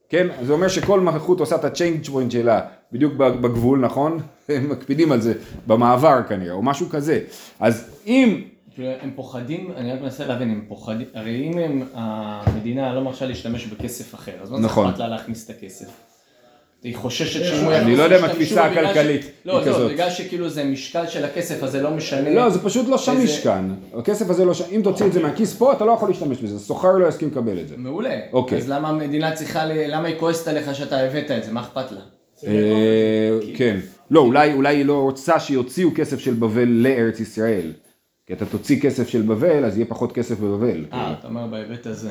כן? 0.08 0.26
זה 0.42 0.52
אומר 0.52 0.68
שכל 0.68 1.00
מלכות 1.00 1.40
עושה 1.40 1.56
את 1.56 1.64
ה-change 1.64 2.08
point 2.08 2.30
שלה, 2.30 2.60
בדיוק 2.92 3.12
בגבול, 3.14 3.78
נכון? 3.80 4.20
הם 4.48 4.70
מקפידים 4.70 5.12
על 5.12 5.20
זה 5.20 5.34
במעבר 5.66 6.22
כנראה, 6.28 6.52
או 6.52 6.62
משהו 6.62 6.88
כזה. 6.88 7.20
אז 7.60 8.02
אם 8.06 8.42
הם 8.78 9.10
פוחדים, 9.14 9.72
אני 9.76 9.92
רק 9.92 10.00
מנסה 10.00 10.26
להבין, 10.26 10.50
הם 10.50 10.64
פוחדים, 10.68 11.06
הרי 11.14 11.50
אם 11.52 11.58
הם, 11.58 11.82
המדינה 11.94 12.94
לא 12.94 13.00
מרשה 13.00 13.26
להשתמש 13.26 13.66
בכסף 13.66 14.14
אחר, 14.14 14.32
אז 14.42 14.50
מה 14.50 14.56
זה 14.56 14.64
נכון. 14.64 14.86
אכפת 14.86 14.98
לה 14.98 15.08
להכניס 15.08 15.50
את 15.50 15.56
הכסף? 15.56 16.15
היא 16.86 16.96
חוששת 16.96 17.44
שאם 17.44 17.64
הוא 17.64 17.72
אני 17.72 17.96
לא 17.96 18.02
יודע 18.02 18.18
אם 18.18 18.24
התפיסה 18.24 18.64
הכלכלית 18.64 19.30
לא, 19.44 19.58
היא 19.58 19.66
לא, 19.66 19.72
כזאת. 19.72 19.90
בגלל 19.92 20.10
שכאילו 20.10 20.48
זה 20.48 20.64
משקל 20.64 21.06
של 21.06 21.24
הכסף, 21.24 21.62
אז 21.62 21.70
זה 21.72 21.82
לא 21.82 21.90
משנה. 21.90 22.30
לא, 22.30 22.50
זה 22.50 22.62
פשוט 22.62 22.88
לא 22.88 22.98
שמיש 22.98 23.42
כאן. 23.44 23.74
הכסף 23.98 24.30
הזה 24.30 24.44
לא 24.44 24.54
שם, 24.54 24.64
אם 24.72 24.80
תוציא 24.84 25.06
את 25.06 25.12
זה 25.12 25.22
מהכיס 25.22 25.54
פה, 25.54 25.72
אתה 25.72 25.84
לא 25.84 25.92
יכול 25.92 26.08
להשתמש 26.08 26.38
בזה, 26.38 26.58
סוחר 26.58 26.92
לא 26.92 27.06
יסכים 27.08 27.28
לקבל 27.28 27.60
את 27.60 27.68
זה. 27.68 27.74
מעולה. 27.78 28.20
אוקיי. 28.32 28.58
אז 28.58 28.68
למה 28.68 28.88
המדינה 28.88 29.32
צריכה, 29.32 29.64
ל- 29.64 29.94
למה 29.94 30.08
היא 30.08 30.16
כועסת 30.18 30.48
עליך 30.48 30.74
שאתה 30.74 31.00
הבאת 31.00 31.30
את 31.30 31.44
זה? 31.44 31.52
מה 31.52 31.60
אכפת 31.60 31.92
לה? 31.92 32.00
אה, 32.46 32.50
כן. 33.56 33.76
לא, 34.10 34.20
אולי 34.20 34.52
אולי 34.52 34.76
היא 34.76 34.84
לא 34.84 35.00
רוצה 35.00 35.40
שיוציאו 35.40 35.90
כסף 35.94 36.18
של 36.18 36.34
בבל 36.34 36.68
לארץ 36.68 37.20
ישראל. 37.20 37.72
כי 38.26 38.32
אתה 38.32 38.46
תוציא 38.46 38.80
כסף 38.80 39.08
של 39.08 39.22
בבל, 39.22 39.64
אז 39.64 39.76
יהיה 39.76 39.86
פחות 39.86 40.12
כסף 40.12 40.38
בבבל. 40.40 40.84
אה, 40.92 41.14
אתה 41.20 41.28
אומר 41.28 41.46
בהיבט 41.46 41.86
הזה. 41.86 42.10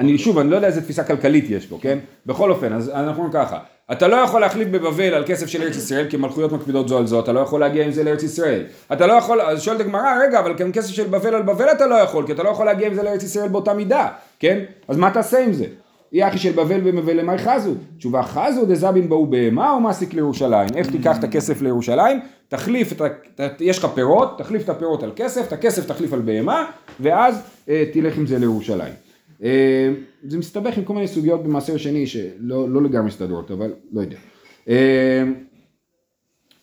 אני 0.00 0.18
שוב, 0.18 0.38
אני 0.38 0.50
לא 0.50 0.56
יודע 0.56 0.68
איזה 0.68 0.82
תפיסה 0.82 1.04
כלכלית 1.04 1.44
יש 1.50 1.66
פה, 1.66 1.78
כן? 1.80 1.98
בכל 2.26 2.50
אופן, 2.50 2.72
אז 2.72 2.88
אנחנו 2.88 3.22
אומרים 3.22 3.32
ככה, 3.32 3.58
אתה 3.92 4.08
לא 4.08 4.16
יכול 4.16 4.40
להחליף 4.40 4.68
בבבל 4.68 5.14
על 5.14 5.24
כסף 5.26 5.46
של 5.46 5.62
ארץ 5.62 5.76
ישראל, 5.76 6.06
כי 6.10 6.16
מלכויות 6.16 6.52
מקפידות 6.52 6.88
זו 6.88 6.98
על 6.98 7.06
זו, 7.06 7.20
אתה 7.20 7.32
לא 7.32 7.40
יכול 7.40 7.60
להגיע 7.60 7.84
עם 7.84 7.92
זה 7.92 8.04
לארץ 8.04 8.22
ישראל. 8.22 8.62
אתה 8.92 9.06
לא 9.06 9.12
יכול, 9.12 9.40
אז 9.40 9.62
שואלת 9.62 9.80
הגמרא, 9.80 10.18
רגע, 10.22 10.40
אבל 10.40 10.54
גם 10.54 10.72
כסף 10.72 10.90
של 10.90 11.06
בבל 11.06 11.34
על 11.34 11.42
בבל 11.42 11.72
אתה 11.72 11.86
לא 11.86 11.94
יכול, 11.94 12.26
כי 12.26 12.32
אתה 12.32 12.42
לא 12.42 12.48
יכול 12.48 12.66
להגיע 12.66 12.86
עם 12.86 12.94
זה 12.94 13.02
לארץ 13.02 13.22
ישראל 13.22 13.48
באותה 13.48 13.74
מידה, 13.74 14.08
כן? 14.38 14.58
אז 14.88 14.96
מה 14.96 15.10
תעשה 15.10 15.44
עם 15.44 15.52
זה? 15.52 15.64
אי 16.12 16.28
אחי 16.28 16.38
של 16.38 16.52
בבל 16.52 16.80
ומבל 16.84 17.16
למאי 17.16 17.38
חזו? 17.38 17.70
תשובה 17.98 18.22
חזו 18.22 18.64
דזבין 18.66 19.08
באו 19.08 19.26
בהמה 19.26 19.70
או 19.72 19.80
מסיק 19.80 20.14
לירושלים? 20.14 20.68
איך 20.76 20.90
תיקח 20.90 21.18
את 21.18 21.24
הכסף 21.24 21.62
לירושלים? 21.62 22.20
תחליף, 22.48 22.92
את 22.92 23.00
ה, 23.40 23.46
יש 23.60 23.78
לך 23.78 23.86
פירות, 23.94 24.38
תחליף 24.38 24.64
את 24.64 24.68
הפירות 24.68 25.02
על 25.02 25.12
כסף, 25.16 25.46
את 25.46 25.52
הכסף 25.52 25.86
תחליף 25.86 26.12
על 26.12 26.20
בהמה, 26.20 26.64
ואז 27.00 27.42
אה, 27.68 27.84
תלך 27.92 28.16
עם 28.16 28.26
זה 28.26 28.38
לירושלים. 28.38 29.09
אה, 29.42 29.92
זה 30.22 30.38
מסתבך 30.38 30.78
עם 30.78 30.84
כל 30.84 30.94
מיני 30.94 31.08
סוגיות 31.08 31.44
במעשר 31.44 31.76
שני 31.76 32.06
שלא 32.06 32.68
לא 32.68 32.82
לגמרי 32.82 33.06
מסתדרות, 33.06 33.50
אבל 33.50 33.72
לא 33.92 34.00
יודע. 34.00 34.16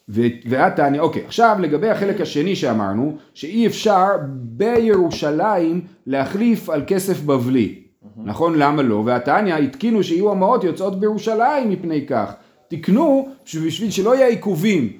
ו- 0.10 0.22
ואת 0.46 0.76
תענה, 0.76 1.00
אוקיי, 1.00 1.26
עכשיו 1.26 1.58
לגבי 1.60 1.90
החלק 1.90 2.22
השני 2.22 2.56
שאמרנו, 2.56 3.18
שאי 3.34 3.68
אפשר 3.68 4.08
בירושלים 4.34 5.82
להחליף 6.08 6.70
על 6.70 6.84
כסף 6.88 7.22
בבלי. 7.22 7.84
נכון? 8.24 8.58
למה 8.58 8.82
לא? 8.82 9.04
והתניא 9.06 9.56
התקינו 9.56 10.04
שיהיו 10.04 10.32
המעות 10.32 10.64
יוצאות 10.64 11.00
בירושלים 11.00 11.70
מפני 11.70 12.06
כך. 12.08 12.34
תקנו 12.68 13.30
שבשביל 13.46 13.92
שלא 13.92 14.16
יהיה 14.16 14.28
עיכובים 14.28 14.98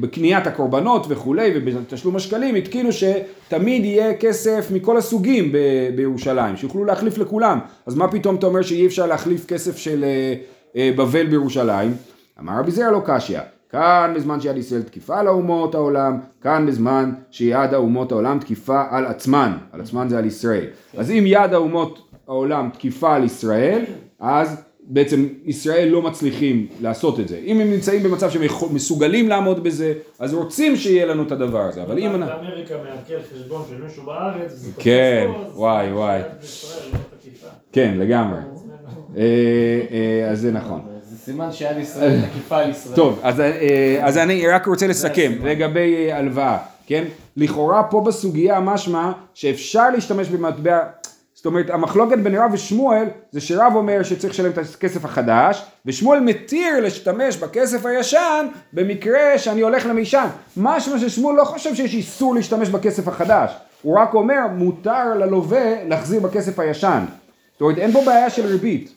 בקניית 0.00 0.46
הקורבנות 0.46 1.06
וכולי 1.08 1.52
ובתשלום 1.54 2.16
השקלים, 2.16 2.54
התקינו 2.54 2.88
שתמיד 2.92 3.84
יהיה 3.84 4.14
כסף 4.14 4.68
מכל 4.72 4.96
הסוגים 4.96 5.52
בירושלים, 5.96 6.56
שיוכלו 6.56 6.84
להחליף 6.84 7.18
לכולם. 7.18 7.58
אז 7.86 7.94
מה 7.94 8.08
פתאום 8.08 8.36
אתה 8.36 8.46
אומר 8.46 8.62
שאי 8.62 8.86
אפשר 8.86 9.06
להחליף 9.06 9.46
כסף 9.46 9.76
של 9.76 10.04
אה, 10.04 10.34
אה, 10.76 10.90
בבל 10.96 11.26
בירושלים? 11.26 11.94
אמר 12.40 12.58
רבי 12.58 12.70
זרע 12.70 12.90
לא 12.90 13.02
קשיא, 13.04 13.38
כאן 13.70 14.12
בזמן 14.16 14.40
שיד 14.40 14.56
ישראל 14.56 14.82
תקיפה 14.82 15.20
על 15.20 15.26
האומות 15.26 15.74
העולם, 15.74 16.18
כאן 16.42 16.66
בזמן 16.66 17.12
שיד 17.30 17.74
האומות 17.74 18.12
העולם 18.12 18.38
תקיפה 18.38 18.82
על 18.90 19.06
עצמן, 19.06 19.52
על 19.72 19.80
עצמן 19.80 20.08
זה 20.08 20.18
על 20.18 20.26
ישראל. 20.26 20.64
אז 20.96 21.10
אם 21.10 21.24
יד 21.26 21.52
האומות 21.54 22.08
העולם 22.28 22.70
תקיפה 22.72 23.14
על 23.14 23.24
ישראל, 23.24 23.84
אז 24.20 24.62
בעצם 24.92 25.28
ישראל 25.44 25.88
לא 25.88 26.02
מצליחים 26.02 26.66
לעשות 26.80 27.20
את 27.20 27.28
זה. 27.28 27.38
אם 27.44 27.60
הם 27.60 27.70
נמצאים 27.70 28.02
במצב 28.02 28.30
שהם 28.30 28.42
מסוגלים 28.70 29.28
לעמוד 29.28 29.62
בזה, 29.64 29.92
אז 30.18 30.34
רוצים 30.34 30.76
שיהיה 30.76 31.06
לנו 31.06 31.22
את 31.22 31.32
הדבר 31.32 31.60
הזה, 31.60 31.82
אבל 31.82 31.98
אם... 31.98 32.14
אנחנו- 32.14 32.42
באמריקה 32.42 32.74
מעקל 32.74 33.22
חשבון 33.34 33.62
של 33.68 33.82
מישהו 33.84 34.02
בארץ, 34.02 34.50
תופס 34.52 34.70
כן, 34.78 35.26
וואי, 35.54 35.92
וואי. 35.92 36.20
לא. 36.20 37.48
כן, 37.72 37.94
לגמרי. 37.98 38.38
אה, 39.16 39.22
אה, 39.90 40.30
אז 40.30 40.40
זה 40.40 40.52
נכון. 40.52 40.80
זה 41.10 41.16
סימן 41.18 41.52
שיד 41.52 41.78
ישראל 41.78 42.20
תקיפה 42.32 42.58
על 42.58 42.70
ישראל. 42.70 42.96
טוב, 42.96 43.20
אז, 43.22 43.40
אה, 43.40 43.98
אז 44.02 44.18
אני 44.18 44.46
רק 44.48 44.66
רוצה 44.66 44.86
לסכם 44.86 45.32
לגבי 45.44 45.94
אה, 46.10 46.18
הלוואה, 46.18 46.58
כן? 46.86 47.04
לכאורה 47.36 47.82
פה 47.82 48.00
בסוגיה 48.06 48.60
משמע 48.60 49.12
שאפשר 49.34 49.90
להשתמש 49.90 50.28
במטבע, 50.28 50.78
זאת 51.42 51.46
אומרת 51.46 51.70
המחלוקת 51.70 52.18
בין 52.18 52.34
רב 52.34 52.50
ושמואל 52.52 53.06
זה 53.30 53.40
שרב 53.40 53.72
אומר 53.74 54.02
שצריך 54.02 54.32
לשלם 54.32 54.50
את 54.50 54.58
הכסף 54.58 55.04
החדש 55.04 55.64
ושמואל 55.86 56.20
מתיר 56.20 56.80
להשתמש 56.80 57.36
בכסף 57.36 57.86
הישן 57.86 58.46
במקרה 58.72 59.38
שאני 59.38 59.60
הולך 59.60 59.86
למישן. 59.86 60.26
משמע 60.56 60.98
ששמואל 60.98 61.36
לא 61.36 61.44
חושב 61.44 61.74
שיש 61.74 61.94
איסור 61.94 62.34
להשתמש 62.34 62.68
בכסף 62.68 63.08
החדש, 63.08 63.52
הוא 63.82 63.98
רק 63.98 64.14
אומר 64.14 64.46
מותר 64.54 65.14
ללווה 65.14 65.84
להחזיר 65.84 66.20
בכסף 66.20 66.58
הישן. 66.58 67.04
זאת 67.52 67.60
אומרת 67.60 67.78
אין 67.78 67.92
פה 67.92 68.02
בעיה 68.06 68.30
של 68.30 68.46
ריבית. 68.46 68.92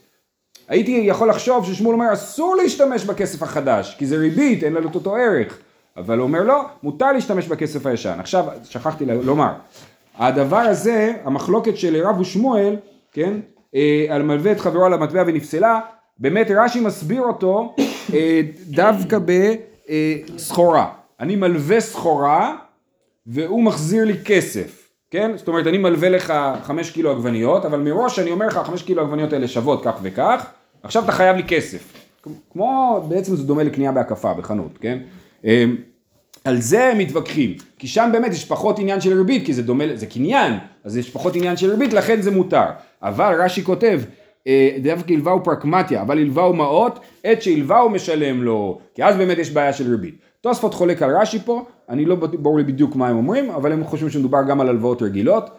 הייתי 0.67 0.91
יכול 0.91 1.29
לחשוב 1.29 1.65
ששמואל 1.65 1.93
אומר 1.93 2.13
אסור 2.13 2.55
להשתמש 2.55 3.05
בכסף 3.05 3.43
החדש, 3.43 3.95
כי 3.97 4.05
זה 4.05 4.17
ריבית, 4.17 4.63
אין 4.63 4.73
לנו 4.73 4.89
את 4.89 4.95
אותו 4.95 5.15
ערך. 5.15 5.57
אבל 5.97 6.17
הוא 6.17 6.27
אומר 6.27 6.43
לא, 6.43 6.65
מותר 6.83 7.11
להשתמש 7.11 7.47
בכסף 7.47 7.85
הישן. 7.85 8.19
עכשיו, 8.19 8.45
שכחתי 8.63 9.05
לומר, 9.05 9.53
הדבר 10.17 10.57
הזה, 10.57 11.13
המחלוקת 11.23 11.77
של 11.77 12.05
רב 12.05 12.19
ושמואל, 12.19 12.75
כן, 13.11 13.33
אה, 13.75 14.05
על 14.09 14.23
מלווה 14.23 14.51
את 14.51 14.59
חברו 14.59 14.85
על 14.85 14.93
המטבע 14.93 15.23
ונפסלה, 15.27 15.79
באמת 16.17 16.51
רש"י 16.55 16.79
מסביר 16.79 17.21
אותו 17.21 17.75
אה, 18.13 18.41
דווקא 18.67 19.17
בסחורה. 19.19 20.87
אני 21.19 21.35
מלווה 21.35 21.79
סחורה 21.79 22.55
והוא 23.27 23.63
מחזיר 23.63 24.05
לי 24.05 24.17
כסף, 24.25 24.89
כן? 25.11 25.31
זאת 25.37 25.47
אומרת, 25.47 25.67
אני 25.67 25.77
מלווה 25.77 26.09
לך 26.09 26.33
חמש 26.63 26.91
קילו 26.91 27.11
עגבניות, 27.11 27.65
אבל 27.65 27.79
מראש 27.79 28.19
אני 28.19 28.31
אומר 28.31 28.47
לך, 28.47 28.57
חמש 28.57 28.81
קילו 28.83 29.01
עגבניות 29.01 29.33
האלה 29.33 29.47
שוות 29.47 29.83
כך 29.83 29.99
וכך, 30.01 30.45
עכשיו 30.83 31.03
אתה 31.03 31.11
חייב 31.11 31.35
לי 31.35 31.43
כסף. 31.43 31.93
כמו, 32.51 33.01
בעצם 33.09 33.35
זה 33.35 33.43
דומה 33.43 33.63
לקנייה 33.63 33.91
בהקפה 33.91 34.33
בחנות, 34.33 34.77
כן? 34.81 34.99
על 36.45 36.61
זה 36.61 36.87
הם 36.87 36.97
מתווכחים, 36.97 37.53
כי 37.79 37.87
שם 37.87 38.09
באמת 38.13 38.31
יש 38.31 38.45
פחות 38.45 38.79
עניין 38.79 39.01
של 39.01 39.17
ריבית, 39.17 39.45
כי 39.45 39.53
זה 39.53 39.63
דומה, 39.63 39.83
זה 39.93 40.05
קניין, 40.05 40.53
אז 40.83 40.97
יש 40.97 41.09
פחות 41.09 41.35
עניין 41.35 41.57
של 41.57 41.71
ריבית, 41.71 41.93
לכן 41.93 42.21
זה 42.21 42.31
מותר. 42.31 42.65
אבל 43.03 43.41
רש"י 43.41 43.63
כותב, 43.63 44.01
אה, 44.47 44.77
דווקא 44.83 45.13
הלווהו 45.13 45.43
פרקמטיה, 45.43 46.01
אבל 46.01 46.17
הלווהו 46.17 46.53
מעות, 46.53 46.99
עת 47.23 47.41
שהלווהו 47.41 47.89
משלם 47.89 48.43
לו, 48.43 48.79
כי 48.95 49.03
אז 49.03 49.15
באמת 49.15 49.37
יש 49.37 49.51
בעיה 49.51 49.73
של 49.73 49.91
ריבית. 49.91 50.15
תוספות 50.41 50.73
חולק 50.73 51.01
על 51.01 51.17
רש"י 51.17 51.39
פה, 51.39 51.65
אני 51.89 52.05
לא 52.05 52.15
ברור 52.15 52.57
לי 52.57 52.63
בדיוק 52.63 52.95
מה 52.95 53.07
הם 53.07 53.17
אומרים, 53.17 53.49
אבל 53.51 53.71
הם 53.71 53.83
חושבים 53.83 54.09
שמדובר 54.09 54.43
גם 54.47 54.61
על 54.61 54.69
הלוואות 54.69 55.01
רגילות, 55.01 55.49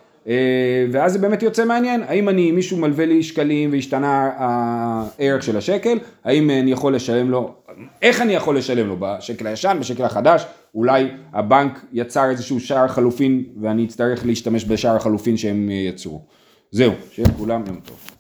ואז 0.91 1.12
זה 1.12 1.19
באמת 1.19 1.43
יוצא 1.43 1.65
מעניין, 1.65 2.03
האם 2.07 2.29
אני, 2.29 2.53
מישהו 2.53 2.77
מלווה 2.77 3.07
לי 3.07 3.23
שקלים 3.23 3.73
והשתנה 3.73 4.31
הערך 4.37 5.43
של 5.43 5.57
השקל, 5.57 5.99
האם 6.25 6.51
אני 6.51 6.73
יכול 6.73 6.95
לשלם 6.95 7.31
לו, 7.31 7.55
איך 8.03 8.21
אני 8.21 8.33
יכול 8.35 8.59
לשלם 8.59 8.89
לו, 8.89 8.97
בשקל 9.01 9.47
הישן, 9.47 9.77
בשקל 9.81 10.05
החדש, 10.05 10.47
אולי 10.75 11.09
הבנק 11.33 11.85
יצר 11.93 12.31
איזשהו 12.31 12.61
שער 12.61 12.89
חלופין 12.89 13.45
ואני 13.61 13.85
אצטרך 13.85 14.27
להשתמש 14.27 14.65
בשער 14.65 14.97
החלופין 14.97 15.37
שהם 15.37 15.69
אה, 15.71 15.75
יצרו. 15.75 16.23
זהו, 16.71 16.93
שיהיה 17.11 17.29
לכולם 17.29 17.62
יום 17.67 17.81
טוב. 17.85 18.11